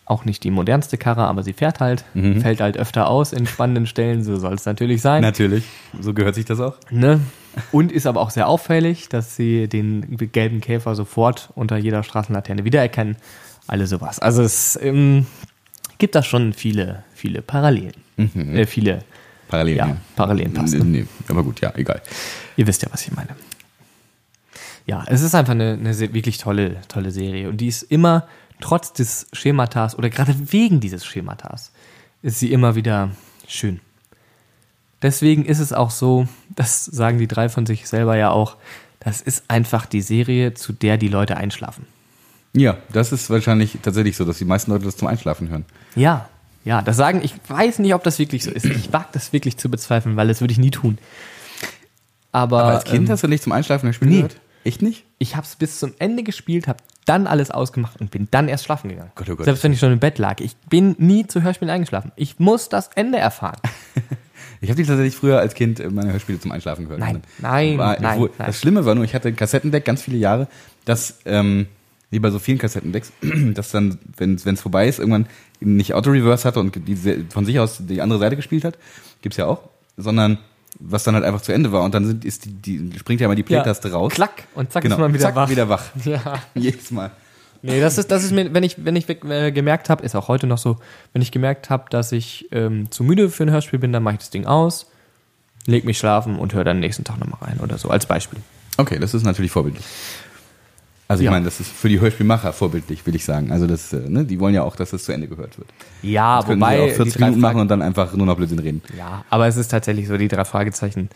[0.08, 2.42] Auch nicht die modernste Karre, aber sie fährt halt, Mhm.
[2.42, 5.22] fällt halt öfter aus in spannenden Stellen, so soll es natürlich sein.
[5.24, 5.64] Natürlich.
[6.00, 6.76] So gehört sich das auch.
[6.92, 7.20] Ne?
[7.72, 12.66] Und ist aber auch sehr auffällig, dass sie den gelben Käfer sofort unter jeder Straßenlaterne
[12.66, 13.16] wiedererkennen.
[13.68, 14.20] Alle sowas.
[14.20, 15.26] Also es ähm,
[15.98, 17.94] gibt da schon viele, viele Parallelen.
[18.18, 19.00] Äh, viele
[19.48, 19.76] Parallel.
[19.76, 20.92] Ja, Parallelen passen.
[20.92, 22.02] Nee, nee, aber gut, ja, egal.
[22.58, 23.30] Ihr wisst ja, was ich meine.
[24.86, 27.50] Ja, es ist einfach eine, eine wirklich tolle, tolle Serie.
[27.50, 28.28] Und die ist immer,
[28.60, 31.72] trotz des Schematas oder gerade wegen dieses Schematas,
[32.22, 33.12] ist sie immer wieder
[33.48, 33.80] schön.
[35.02, 38.58] Deswegen ist es auch so, das sagen die drei von sich selber ja auch,
[39.00, 41.86] das ist einfach die Serie, zu der die Leute einschlafen.
[42.54, 45.66] Ja, das ist wahrscheinlich tatsächlich so, dass die meisten Leute das zum Einschlafen hören.
[45.96, 46.30] Ja,
[46.64, 48.66] ja, das sagen, ich weiß nicht, ob das wirklich so ist.
[48.66, 50.98] Ich wage das wirklich zu bezweifeln, weil das würde ich nie tun.
[52.32, 54.12] Aber, Aber als Kind ähm, hast du nicht zum Einschlafen gespielt?
[54.12, 54.40] nee.
[54.64, 55.06] Echt nicht?
[55.20, 58.66] ich habe es bis zum Ende gespielt, habe dann alles ausgemacht und bin dann erst
[58.66, 59.12] schlafen gegangen.
[59.16, 59.46] Gott, oh Gott.
[59.46, 60.40] Selbst wenn ich schon im Bett lag.
[60.42, 62.12] Ich bin nie zu Hörspielen eingeschlafen.
[62.16, 63.60] Ich muss das Ende erfahren.
[64.62, 67.00] Ich habe die tatsächlich früher als Kind meine Hörspiele zum Einschlafen gehört.
[67.00, 68.48] Nein, nein, war, nein, wo, nein.
[68.48, 70.48] Das Schlimme war nur, ich hatte ein Kassettendeck ganz viele Jahre,
[70.86, 71.68] das, ähm,
[72.10, 73.12] wie bei so vielen Kassettendecks,
[73.54, 75.28] dass dann, wenn es vorbei ist, irgendwann
[75.60, 78.78] nicht Auto-Reverse hatte und die, von sich aus die andere Seite gespielt hat,
[79.22, 80.40] gibt's ja auch, sondern
[80.80, 83.28] was dann halt einfach zu Ende war und dann sind, ist die, die springt ja
[83.28, 84.14] mal die Play-Taste raus.
[84.14, 85.50] Klack und zack Genau, ist man wieder zack, wach.
[85.50, 85.84] wieder wach.
[86.06, 86.22] Ja.
[86.56, 87.12] Jedes Mal.
[87.62, 90.28] Nee, das ist, das ist mir, wenn ich, wenn ich äh, gemerkt habe, ist auch
[90.28, 90.78] heute noch so,
[91.14, 94.16] wenn ich gemerkt habe, dass ich ähm, zu müde für ein Hörspiel bin, dann mache
[94.16, 94.92] ich das Ding aus,
[95.66, 98.40] leg mich schlafen und höre dann nächsten Tag nochmal rein oder so, als Beispiel.
[98.78, 99.86] Okay, das ist natürlich vorbildlich.
[101.08, 101.32] Also ich Ja.
[101.32, 103.52] meine, das ist für die Hörspielmacher vorbildlich, will ich sagen.
[103.52, 105.68] Also das, äh, ne, die wollen ja auch, dass es zu Ende gehört wird.
[106.02, 106.78] Ja, Das können wobei.
[106.78, 108.82] sie auch die 40 drei Minuten machen und dann einfach nur noch Blödsinn reden.
[108.98, 111.10] Ja, aber es ist tatsächlich so, die drei Fragezeichen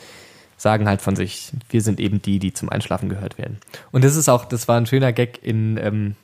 [0.57, 3.57] sagen halt von sich, wir sind eben die, die zum Einschlafen gehört werden.
[3.91, 6.15] Und das ist auch, das war ein schöner Gag in ähm,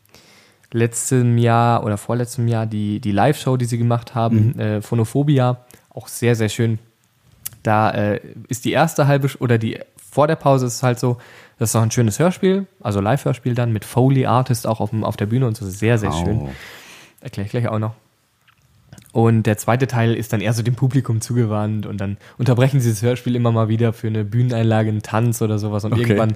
[0.72, 4.60] letztem Jahr oder vorletztem Jahr die, die Live-Show, die sie gemacht haben, Mhm.
[4.60, 5.58] äh, Phonophobia,
[5.90, 6.80] auch sehr, sehr schön.
[7.64, 9.80] Da äh, ist die erste halbe oder die
[10.12, 11.18] vor der Pause ist es halt so,
[11.58, 15.04] das ist noch ein schönes Hörspiel, also Live-Hörspiel dann mit Foley Artist auch auf, dem,
[15.04, 16.40] auf der Bühne und so, sehr, sehr schön.
[16.42, 16.50] Au.
[17.22, 17.94] Erkläre ich gleich auch noch.
[19.12, 22.90] Und der zweite Teil ist dann eher so dem Publikum zugewandt und dann unterbrechen sie
[22.90, 25.86] das Hörspiel immer mal wieder für eine Bühneneinlage, einen Tanz oder sowas.
[25.86, 26.02] Und Okay.
[26.02, 26.36] irgendwann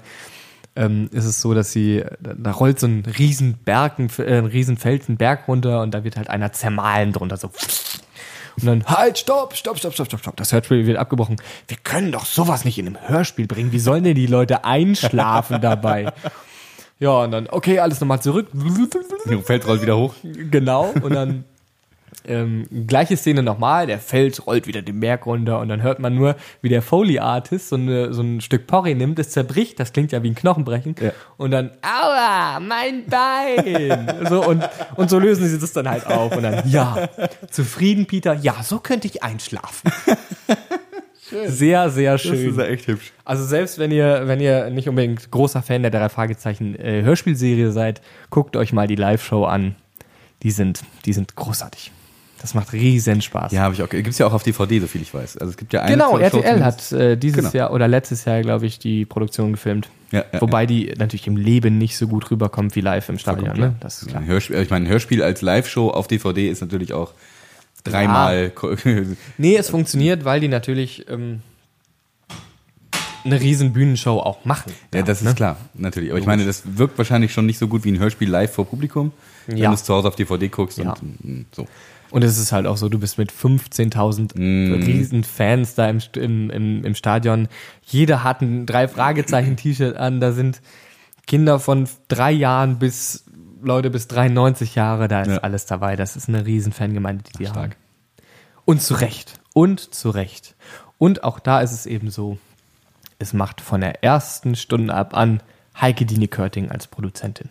[0.77, 4.45] ähm, ist es so, dass sie, da, rollt so ein riesen Berg, ein, äh, ein
[4.45, 7.51] riesen Feld, ein Berg runter und da wird halt einer zermahlen drunter, so.
[8.61, 10.35] Und dann, halt, stopp, stopp, stopp, stopp, stopp, stopp.
[10.37, 11.37] Das Hörspiel wird abgebrochen.
[11.67, 13.71] Wir können doch sowas nicht in einem Hörspiel bringen.
[13.71, 16.11] Wie sollen denn die Leute einschlafen dabei?
[16.99, 18.47] Ja, und dann, okay, alles nochmal zurück.
[19.45, 20.13] Feld rollt wieder hoch.
[20.23, 21.45] Genau, und dann
[22.27, 26.15] ähm, gleiche Szene nochmal, der Fels rollt wieder den Berg runter und dann hört man
[26.15, 30.11] nur, wie der Foley-Artist so, eine, so ein Stück Porree nimmt, es zerbricht, das klingt
[30.11, 31.11] ja wie ein Knochenbrechen Ja.
[31.37, 34.25] und dann, aua, mein Bein!
[34.29, 34.63] so, und,
[34.95, 37.09] und so lösen sie das dann halt auf und dann, ja,
[37.49, 39.91] zufrieden, Peter, ja, so könnte ich einschlafen.
[41.45, 42.49] Sehr, sehr Das schön.
[42.49, 43.13] ist ja echt hübsch.
[43.23, 47.71] Also selbst wenn ihr, wenn ihr nicht unbedingt großer Fan der drei Fragezeichen äh, Hörspielserie
[47.71, 48.01] seid,
[48.31, 49.75] guckt euch mal die Live-Show an.
[50.41, 51.91] Die sind, die sind großartig.
[52.41, 53.51] Das macht riesen Spaß.
[53.51, 53.89] Ja, habe ich auch.
[53.89, 55.37] Gibt's ja auch auf DVD, so viel ich weiß.
[55.37, 57.51] Also es gibt ja eine genau, RTL hat äh, dieses Genau.
[57.51, 59.89] Jahr oder letztes Jahr, glaube ich, die Produktion gefilmt.
[60.11, 63.57] Ja, ja, Wobei die natürlich im Leben nicht so gut rüberkommt wie live im Stadion.
[63.59, 63.75] Ne?
[63.81, 64.23] Das ist klar.
[64.25, 67.11] Hörspiel, ich meine, ein Hörspiel als Live-Show auf DVD ist natürlich auch
[67.83, 68.51] dreimal.
[69.37, 71.41] Nee, es funktioniert, weil die natürlich ähm,
[73.25, 74.71] eine riesen Bühnenshow auch machen.
[74.93, 75.35] Ja, das ist ne?
[75.35, 76.09] klar, natürlich.
[76.11, 78.65] Aber ich meine, das wirkt wahrscheinlich schon nicht so gut wie ein Hörspiel live vor
[78.65, 79.11] Publikum,
[79.47, 79.67] wenn Ja.
[79.69, 80.93] du es zu Hause auf DVD guckst Ja.
[80.93, 81.67] und mm, so.
[82.11, 84.83] Und es ist halt auch so, du bist mit 15.000 Mm.
[84.83, 87.47] riesen Fans da im, im, im, Stadion.
[87.85, 90.19] Jeder hat ein drei Fragezeichen T-Shirt an.
[90.19, 90.61] Da sind
[91.27, 93.25] Kinder von drei Jahren bis
[93.61, 95.07] Leute bis 93 Jahre.
[95.07, 95.37] Da ist Ja.
[95.39, 95.95] alles dabei.
[95.95, 97.57] Das ist eine riesen Fangemeinde, die die Stark.
[97.57, 98.23] haben.
[98.65, 99.39] Und zu Recht.
[99.53, 100.55] Und zu Recht.
[100.97, 102.37] Und auch da ist es eben so,
[103.19, 105.41] es macht von der ersten Stunde ab an
[105.79, 107.49] Heike Dine Körting als Produzentin.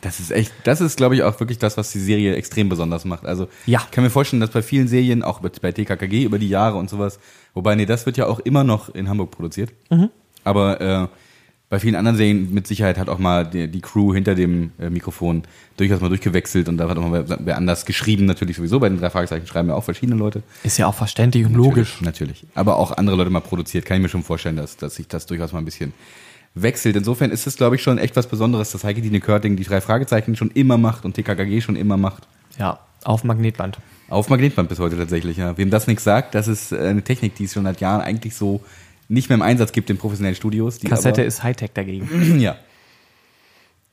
[0.00, 3.04] Das ist echt, das ist, glaube ich, auch wirklich das, was die Serie extrem besonders
[3.04, 3.24] macht.
[3.26, 3.80] Also, Ja.
[3.84, 6.90] ich kann mir vorstellen, dass bei vielen Serien, auch bei TKKG über die Jahre und
[6.90, 7.18] sowas,
[7.54, 9.72] wobei, nee, das wird ja auch immer noch in Hamburg produziert.
[9.90, 10.10] Mhm.
[10.44, 11.08] Aber äh,
[11.68, 14.88] bei vielen anderen Serien mit Sicherheit hat auch mal die, die Crew hinter dem äh,
[14.88, 15.42] Mikrofon
[15.76, 18.78] durchaus mal durchgewechselt und da hat auch mal wer, wer anders geschrieben, natürlich sowieso.
[18.78, 20.44] Bei den drei Fragezeichen schreiben ja auch verschiedene Leute.
[20.62, 22.00] Ist ja auch verständlich und logisch.
[22.00, 22.44] Natürlich, natürlich.
[22.54, 25.26] Aber auch andere Leute mal produziert, kann ich mir schon vorstellen, dass, dass sich das
[25.26, 25.92] durchaus mal ein bisschen
[26.56, 26.96] wechselt.
[26.96, 29.80] Insofern ist es, glaube ich, schon echt was Besonderes, dass Heike Dine Körting die drei
[29.80, 32.26] Fragezeichen schon immer macht und TKKG schon immer macht.
[32.58, 33.78] Ja, auf Magnetband.
[34.08, 35.56] Auf Magnetband bis heute tatsächlich, ja.
[35.58, 38.34] Wem das nichts sagt, das ist äh, eine Technik, die es schon seit Jahren eigentlich
[38.34, 38.62] so
[39.08, 40.78] nicht mehr im Einsatz gibt in professionellen Studios.
[40.78, 42.08] Die Kassette ist Hightech dagegen.
[42.40, 42.56] Ja.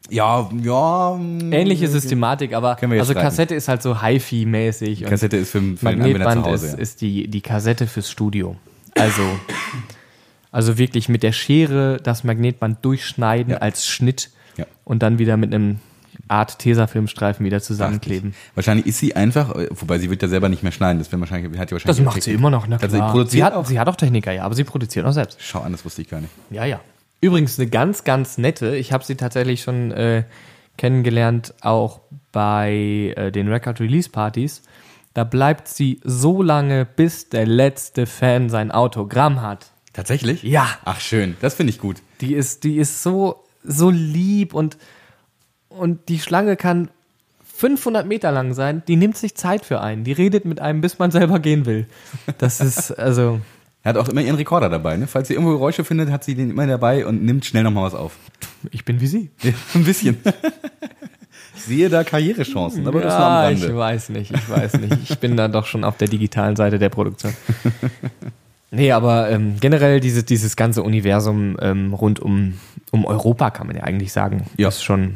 [0.09, 1.15] Ja, ja.
[1.15, 3.21] Ähnliche Systematik, aber also streiten.
[3.21, 5.05] Kassette ist halt so Hi-Fi-mäßig.
[5.05, 6.65] und Kassette ist für, für den Anwender zu Magnetband Hause.
[6.65, 6.79] ist, ja.
[6.79, 8.57] ist die, die Kassette fürs Studio.
[8.95, 9.23] Also,
[10.53, 13.57] also wirklich mit der Schere das Magnetband durchschneiden Ja.
[13.57, 14.65] als Schnitt Ja.
[14.85, 15.79] und dann wieder mit einem
[16.29, 18.33] Art Tesafilmstreifen wieder zusammenkleben.
[18.55, 21.19] Wahrscheinlich ist sie einfach, äh, wobei sie wird ja selber nicht mehr schneiden, das wäre
[21.19, 23.53] wahrscheinlich, hat die wahrscheinlich Das macht sie immer noch, na Also sie produziert sie, hat,
[23.55, 23.65] auch.
[23.65, 25.37] sie hat auch Techniker, ja, aber sie produziert auch selbst.
[25.41, 26.31] Schau an, das wusste ich gar nicht.
[26.49, 26.79] Ja, ja.
[27.19, 28.75] Übrigens eine ganz, ganz nette.
[28.75, 30.23] Ich habe sie tatsächlich schon äh,
[30.77, 32.01] kennengelernt, auch
[32.31, 34.61] bei äh, den Record Release Partys.
[35.13, 39.71] Da bleibt sie so lange, bis der letzte Fan sein Autogramm hat.
[39.93, 40.43] Tatsächlich?
[40.43, 40.67] Ja.
[40.85, 41.97] Ach schön, das finde ich gut.
[42.21, 44.77] Die ist, die ist so, so lieb und,
[45.69, 46.89] und die Schlange kann
[47.55, 48.81] 500 Meter lang sein.
[48.87, 50.03] Die nimmt sich Zeit für einen.
[50.03, 51.85] Die redet mit einem, bis man selber gehen will.
[52.39, 53.39] Das ist, also,
[53.83, 55.05] Er hat auch immer ihren Rekorder dabei, ne?
[55.07, 57.93] Falls sie irgendwo Geräusche findet, hat sie den immer dabei und nimmt schnell nochmal was
[57.93, 58.13] auf.
[58.71, 59.29] ich bin wie sie.
[59.43, 60.17] Ja, ein bisschen.
[61.55, 63.67] ich sehe da Karrierechancen, aber das nur am Ja, Rande.
[63.67, 64.97] ich weiß nicht, ich weiß nicht.
[65.11, 67.33] Ich bin da doch schon auf der digitalen Seite der Produktion.
[68.73, 72.59] Nee, aber ähm, generell dieses, dieses ganze Universum ähm, rund um,
[72.91, 74.67] um Europa, kann man ja eigentlich sagen, Ja.
[74.69, 75.15] ist, schon,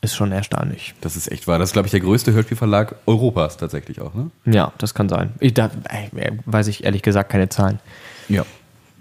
[0.00, 0.94] ist schon erstaunlich.
[1.02, 1.58] Das ist echt wahr.
[1.58, 4.30] Das ist, glaube ich, der größte Hörspielverlag Europas tatsächlich auch, ne?
[4.46, 5.32] Ja, das kann sein.
[5.38, 5.70] Ich, da
[6.46, 7.78] weiß ich ehrlich gesagt keine Zahlen.
[8.28, 8.44] Ja.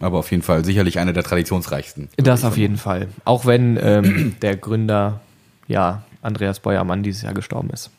[0.01, 2.09] Aber auf jeden Fall sicherlich einer der traditionsreichsten.
[2.17, 3.07] Das auf jeden Fall.
[3.24, 5.22] Auch wenn ähm, der Gründer,
[5.67, 7.89] ja, Andreas Beuermann dieses Jahr gestorben ist.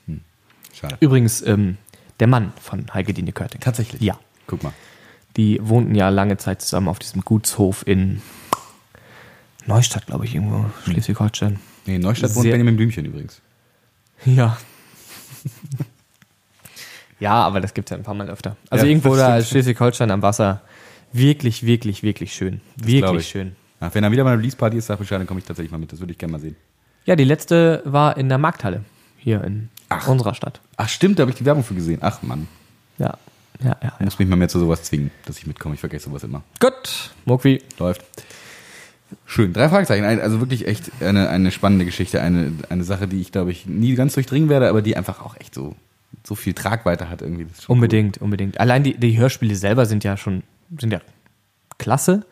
[0.75, 0.97] Schade.
[1.01, 1.77] Übrigens, ähm,
[2.21, 3.61] der Mann von Heike Dine Körting.
[3.61, 4.03] Tatsächlich?
[4.03, 4.19] Ja.
[4.47, 4.73] Guck mal.
[5.37, 8.21] Die wohnten ja lange Zeit zusammen auf diesem Gutshof in
[9.67, 11.59] Neustadt, glaube ich, irgendwo, Schleswig-Holstein.
[11.87, 13.41] Nee, in Neustadt wohnt Sehr- Benjamin Blümchen übrigens.
[14.25, 14.57] Ja.
[17.21, 18.57] ja, aber das gibt es ja ein paar Mal öfter.
[18.71, 20.63] Also Ja, irgendwo das da ist Schleswig-Holstein am Wasser.
[21.13, 22.61] Wirklich, wirklich, wirklich schön.
[22.77, 23.29] glaub Wirklich ich.
[23.29, 23.57] schön.
[23.81, 25.79] Ach, wenn er wieder bei einer Release-Party ist, sag Bescheid, dann komme ich tatsächlich mal
[25.79, 25.93] mit.
[25.93, 26.57] Das würde ich gerne mal sehen.
[27.05, 28.85] Ja, die letzte war in der Markthalle.
[29.19, 29.69] hier in
[30.07, 30.61] unserer Stadt.
[30.77, 31.99] Ach stimmt, da habe ich die Werbung für gesehen.
[32.03, 32.49] Ach Mann,
[32.99, 33.19] Ja,
[33.63, 33.93] ja, ja.
[33.99, 35.75] ich muss mich mal mehr zu sowas zwingen, dass ich mitkomme.
[35.75, 36.43] Ich vergesse sowas immer.
[36.61, 37.63] Gut, Mokwi.
[37.79, 38.03] Läuft.
[39.27, 39.53] Schön.
[39.53, 40.05] Drei Fragezeichen.
[40.05, 42.21] Also wirklich echt eine, eine spannende Geschichte.
[42.21, 45.37] Eine, eine Sache, die ich, glaube ich, nie ganz durchdringen werde, aber die einfach auch
[45.39, 45.75] echt so,
[46.25, 47.45] so viel Tragweite hat irgendwie.
[47.45, 48.61] Ist schon Unbedingt, unbedingt.
[48.61, 50.43] Allein die, die Hörspiele selber sind ja schon,
[50.79, 51.01] sind ja
[51.79, 52.25] klasse.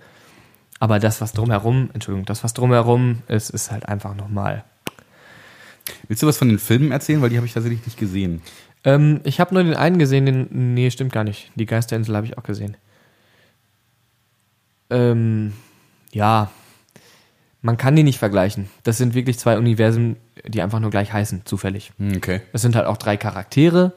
[0.78, 4.64] Aber das, was drumherum, Entschuldigung, das, was drumherum ist, ist halt einfach nochmal.
[4.89, 4.97] Cool.
[6.09, 7.20] Willst du was von den Filmen erzählen?
[7.20, 8.41] Weil die habe ich tatsächlich nicht gesehen.
[8.85, 10.74] Ähm, ich habe nur den einen gesehen, den.
[10.74, 11.51] Nee, stimmt gar nicht.
[11.55, 12.76] Die Geisterinsel habe ich auch gesehen.
[14.91, 15.53] Ähm,
[16.12, 16.51] ja.
[17.62, 18.70] Man kann die nicht vergleichen.
[18.85, 20.16] Das sind wirklich zwei Universen,
[20.47, 21.93] die einfach nur gleich heißen, zufällig.
[21.99, 22.41] Hm, Okay.
[22.55, 23.93] Es sind halt auch drei Charaktere,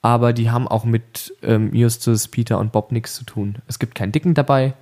[0.00, 3.56] aber die haben auch mit ähm, Justus, Peter und Bob nichts zu tun.
[3.66, 4.74] Es gibt keinen Dicken dabei.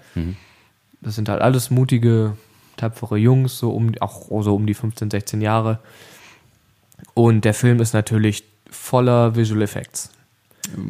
[1.01, 2.37] Das sind halt alles mutige,
[2.77, 5.79] tapfere Jungs, so um, auch so um die 15, 16 Jahre.
[7.15, 8.45] Und der Film ist natürlich
[8.77, 10.11] voller Visual Effects.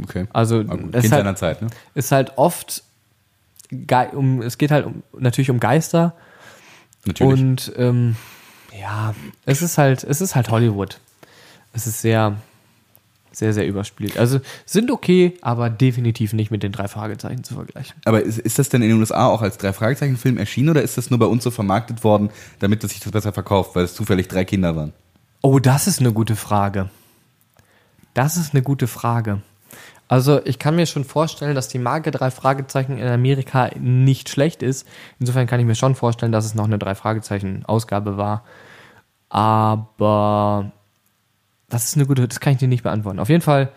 [0.05, 0.27] Okay.
[0.33, 1.69] Also ist seiner halt, Zeit, ne?
[1.95, 2.83] ist halt oft
[4.13, 6.15] um, es geht halt um, natürlich um Geister
[7.05, 7.41] Natürlich.
[7.41, 8.17] und ähm,
[8.79, 9.15] ja,
[9.45, 11.01] es ist halt, es ist halt Hollywood.
[11.73, 12.37] Es ist sehr,
[13.33, 14.19] sehr, sehr überspielt.
[14.19, 17.95] Also sind okay, aber definitiv nicht mit den drei Fragezeichen zu vergleichen.
[18.05, 20.97] aber ist, ist das denn in den USA auch als drei Fragezeichen-Film erschienen oder ist
[20.97, 23.95] das nur bei uns so vermarktet worden, damit das sich das besser verkauft, weil es
[23.95, 24.93] zufällig drei Kinder waren?
[25.43, 26.89] Oh, das ist eine gute Frage.
[28.17, 29.43] Das ist eine gute Frage.
[30.09, 34.63] Also ich kann mir schon vorstellen, dass die Marke drei Fragezeichen in Amerika nicht schlecht
[34.63, 34.89] ist.
[35.19, 38.43] Insofern kann ich mir schon vorstellen, dass es noch eine drei Fragezeichen Ausgabe war.
[39.29, 40.73] Aber
[41.69, 43.19] das ist eine gute, das kann ich dir nicht beantworten.
[43.19, 43.71] Auf jeden Fall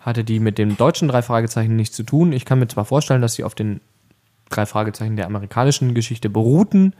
[0.00, 2.32] hatte die mit dem deutschen drei Fragezeichen nichts zu tun.
[2.32, 3.82] Ich kann mir zwar vorstellen, dass sie auf den
[4.48, 6.94] drei Fragezeichen der amerikanischen Geschichte beruhten,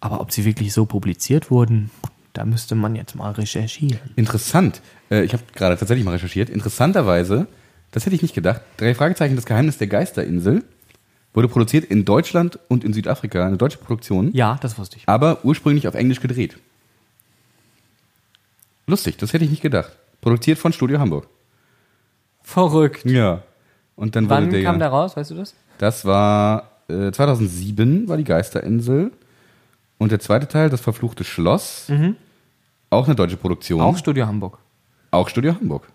[0.00, 1.92] aber ob sie wirklich so publiziert wurden,
[2.32, 3.98] da müsste man jetzt mal recherchieren.
[4.16, 4.80] Interessant.
[5.10, 6.50] Äh, ich habe gerade tatsächlich mal recherchiert.
[6.50, 7.46] Interessanterweise,
[7.90, 8.60] das hätte ich nicht gedacht.
[8.76, 10.64] Drei Fragezeichen, das Geheimnis der Geisterinsel
[11.34, 15.08] wurde produziert in Deutschland und in Südafrika, eine deutsche Produktion, Ja, das wusste ich.
[15.08, 16.58] aber ursprünglich auf Englisch gedreht.
[18.86, 19.92] Lustig, das hätte ich nicht gedacht.
[20.20, 21.28] Produziert von Studio Hamburg.
[22.42, 23.04] Verrückt.
[23.04, 23.42] Ja.
[23.94, 25.54] Und dann Wann wurde der, kam der raus, weißt du das?
[25.78, 29.12] Das war äh, 2007 war die Geisterinsel
[29.98, 31.90] und der zweite Teil, das verfluchte Schloss,
[32.90, 33.86] auch eine deutsche Produktion, Mhm.
[33.86, 34.58] Auch Studio Hamburg.
[35.10, 35.88] auch Studio Hamburg.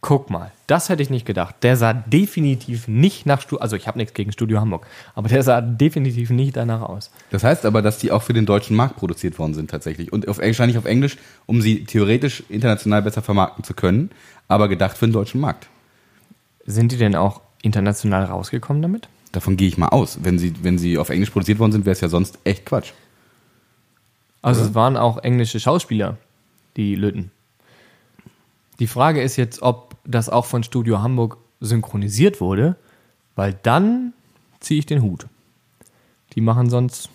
[0.00, 1.54] Guck mal, das hätte ich nicht gedacht.
[1.62, 5.42] Der sah definitiv nicht nach Studio, also ich habe nichts gegen Studio Hamburg, aber der
[5.42, 7.10] sah definitiv nicht danach aus.
[7.30, 10.28] Das heißt aber, dass die auch für den deutschen Markt produziert worden sind tatsächlich und
[10.28, 11.16] auf, wahrscheinlich auf Englisch,
[11.46, 14.10] um sie theoretisch international besser vermarkten zu können,
[14.46, 15.68] aber gedacht für den deutschen Markt.
[16.66, 19.08] Sind die denn auch international rausgekommen damit?
[19.32, 20.18] Davon gehe ich mal aus.
[20.22, 22.92] Wenn sie, wenn sie auf Englisch produziert worden sind, wäre es ja sonst echt Quatsch.
[24.44, 26.18] Also es waren auch englische Schauspieler,
[26.76, 27.30] die Löten.
[28.78, 32.76] Die Frage ist jetzt, ob das auch von Studio Hamburg synchronisiert wurde,
[33.36, 34.12] weil dann
[34.60, 35.28] ziehe ich den Hut.
[36.34, 37.08] Die machen sonst.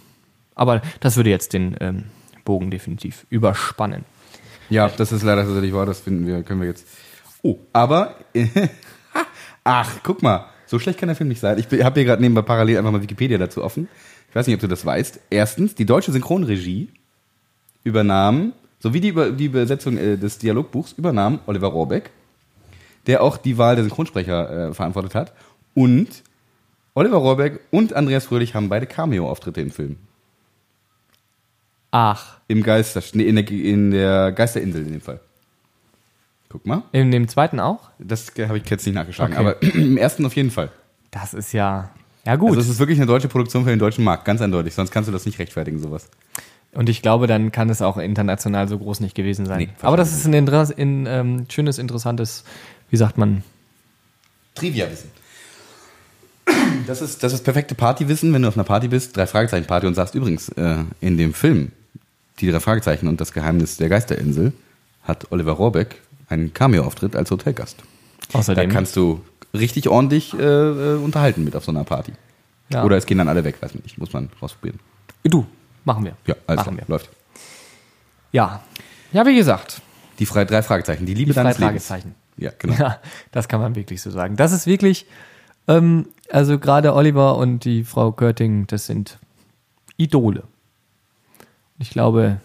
[0.56, 2.06] Aber das würde jetzt den ähm,
[2.46, 4.06] Bogen definitiv überspannen.
[4.72, 6.88] Ja, das ist leider tatsächlich wahr, das finden wir, können wir jetzt.
[7.44, 8.16] Oh, aber
[9.64, 11.60] ach, guck mal, so schlecht kann der Film nicht sein.
[11.60, 13.88] Ich habe hier gerade nebenbei parallel einfach mal Wikipedia dazu offen.
[14.30, 15.20] Ich weiß nicht, ob du das weißt.
[15.30, 16.90] Erstens, die deutsche Synchronregie
[17.90, 22.12] übernahm, sowie die, Über die Übersetzung äh, des Dialogbuchs übernahm Oliver Rohrbeck,
[23.08, 25.34] der auch die Wahl der Synchronsprecher äh, verantwortet hat.
[25.74, 26.24] Und
[26.94, 29.98] Oliver Rohrbeck und Andreas Fröhlich haben beide Cameo-Auftritte im Film.
[31.92, 35.20] Ach, Im Geister, nee, in der, in der Geisterinsel in dem Fall.
[36.50, 36.84] Guck mal.
[36.92, 37.90] in dem zweiten auch?
[38.00, 39.42] Das habe ich jetzt nicht nachgeschlagen, Okay.
[39.42, 40.72] aber im ersten auf jeden Fall.
[41.12, 41.90] Das ist ja.
[42.26, 42.50] Ja, gut.
[42.50, 44.76] Also es ist wirklich eine deutsche Produktion für den deutschen Markt, ganz eindeutig.
[44.76, 46.10] Sonst kannst du das nicht rechtfertigen, sowas.
[46.74, 49.60] Und ich glaube, dann kann es auch international so groß nicht gewesen sein.
[49.60, 52.44] Nee, Aber das ist ein, Interess in, ähm, schönes, interessantes,
[52.90, 53.44] wie sagt man,
[54.56, 55.10] Trivia-Wissen.
[56.88, 59.88] Das ist, das ist perfekte Partywissen, wenn du auf einer Party bist, drei Fragezeichen Party
[59.88, 61.72] und sagst übrigens, äh, in dem Film,
[62.40, 64.54] die drei Fragezeichen und das Geheimnis der Geisterinsel,
[65.04, 67.78] hat Oliver Rohrbeck einen Cameo-Auftritt als Hotelgast.
[68.34, 68.70] außerdem.
[68.70, 69.22] Da kannst du
[69.54, 72.14] richtig ordentlich äh, äh, unterhalten mit auf so einer Party.
[72.72, 72.84] Ja.
[72.84, 74.80] Oder es gehen dann alle weg, weiß man nicht, muss man rausprobieren.
[75.24, 75.46] du,
[75.86, 76.14] machen wir.
[76.26, 76.94] Ja, alles machen klar, wir.
[76.94, 77.10] läuft.
[78.32, 78.62] Ja.
[79.12, 79.82] Ja, wie gesagt,
[80.20, 81.88] Die frei, drei Fragezeichen, die Liebe die drei deines Lebens.
[81.88, 82.16] Fragezeichen.
[82.38, 82.76] Ja, genau.
[82.76, 83.00] Ja,
[83.32, 84.36] das kann man wirklich so sagen.
[84.36, 85.06] Das ist wirklich,
[85.68, 89.18] ähm, also gerade Oliver und die Frau Körting, das sind
[89.98, 90.44] Idole.
[91.80, 92.40] Ich glaube,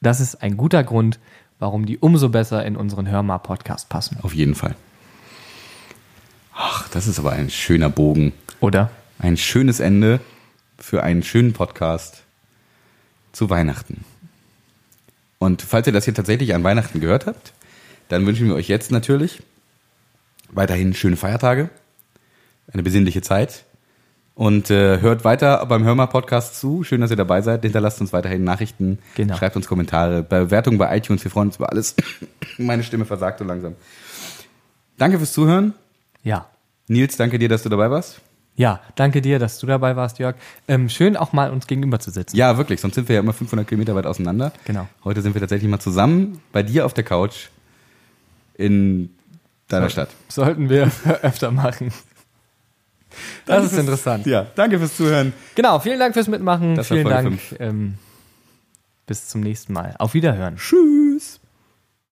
[0.00, 1.18] das ist ein guter Grund,
[1.58, 4.18] warum die umso besser in unseren Hörmar-Podcast passen.
[4.22, 4.74] Auf jeden Fall.
[6.54, 8.32] Ach, das ist aber ein schöner Bogen.
[8.60, 8.90] Oder?
[9.18, 10.20] Ein schönes Ende
[10.78, 12.23] für einen schönen Podcast
[13.34, 14.04] zu Weihnachten.
[15.38, 17.52] Und falls ihr das hier tatsächlich an Weihnachten gehört habt,
[18.08, 19.42] dann wünschen wir euch jetzt natürlich
[20.50, 21.68] weiterhin schöne Feiertage,
[22.72, 23.64] eine besinnliche Zeit
[24.34, 26.82] und äh, hört weiter beim Hörmer Podcast zu.
[26.84, 27.62] Schön, dass ihr dabei seid.
[27.62, 29.36] Hinterlasst uns weiterhin Nachrichten, Genau.
[29.36, 31.22] schreibt uns Kommentare, Bewertungen bei iTunes.
[31.24, 31.94] Wir freuen uns über alles.
[32.58, 33.74] Meine Stimme versagt so langsam.
[34.96, 35.74] Danke fürs Zuhören.
[36.22, 36.48] Ja.
[36.88, 38.20] Nils, danke dir, dass du dabei warst.
[38.56, 40.36] Ja, danke dir, dass du dabei warst, Jörg.
[40.68, 42.36] Ähm, schön auch mal uns gegenüber zu sitzen.
[42.36, 42.80] Ja, wirklich.
[42.80, 44.52] Sonst sind wir ja immer 500 Kilometer weit auseinander.
[44.64, 44.86] Genau.
[45.02, 47.48] Heute sind wir tatsächlich mal zusammen bei dir auf der Couch
[48.56, 49.10] in
[49.68, 50.10] deiner Stadt.
[50.28, 50.90] Sollten wir
[51.22, 51.88] öfter machen.
[53.08, 54.26] Das Danke ist fürs- interessant.
[54.26, 55.32] Ja, danke fürs Zuhören.
[55.56, 56.76] Genau, vielen Dank fürs Mitmachen.
[56.76, 57.38] Das vielen Dank.
[57.58, 57.94] Ähm,
[59.06, 59.94] bis zum nächsten Mal.
[59.98, 60.56] Auf Wiederhören.
[60.56, 61.40] Tschüss.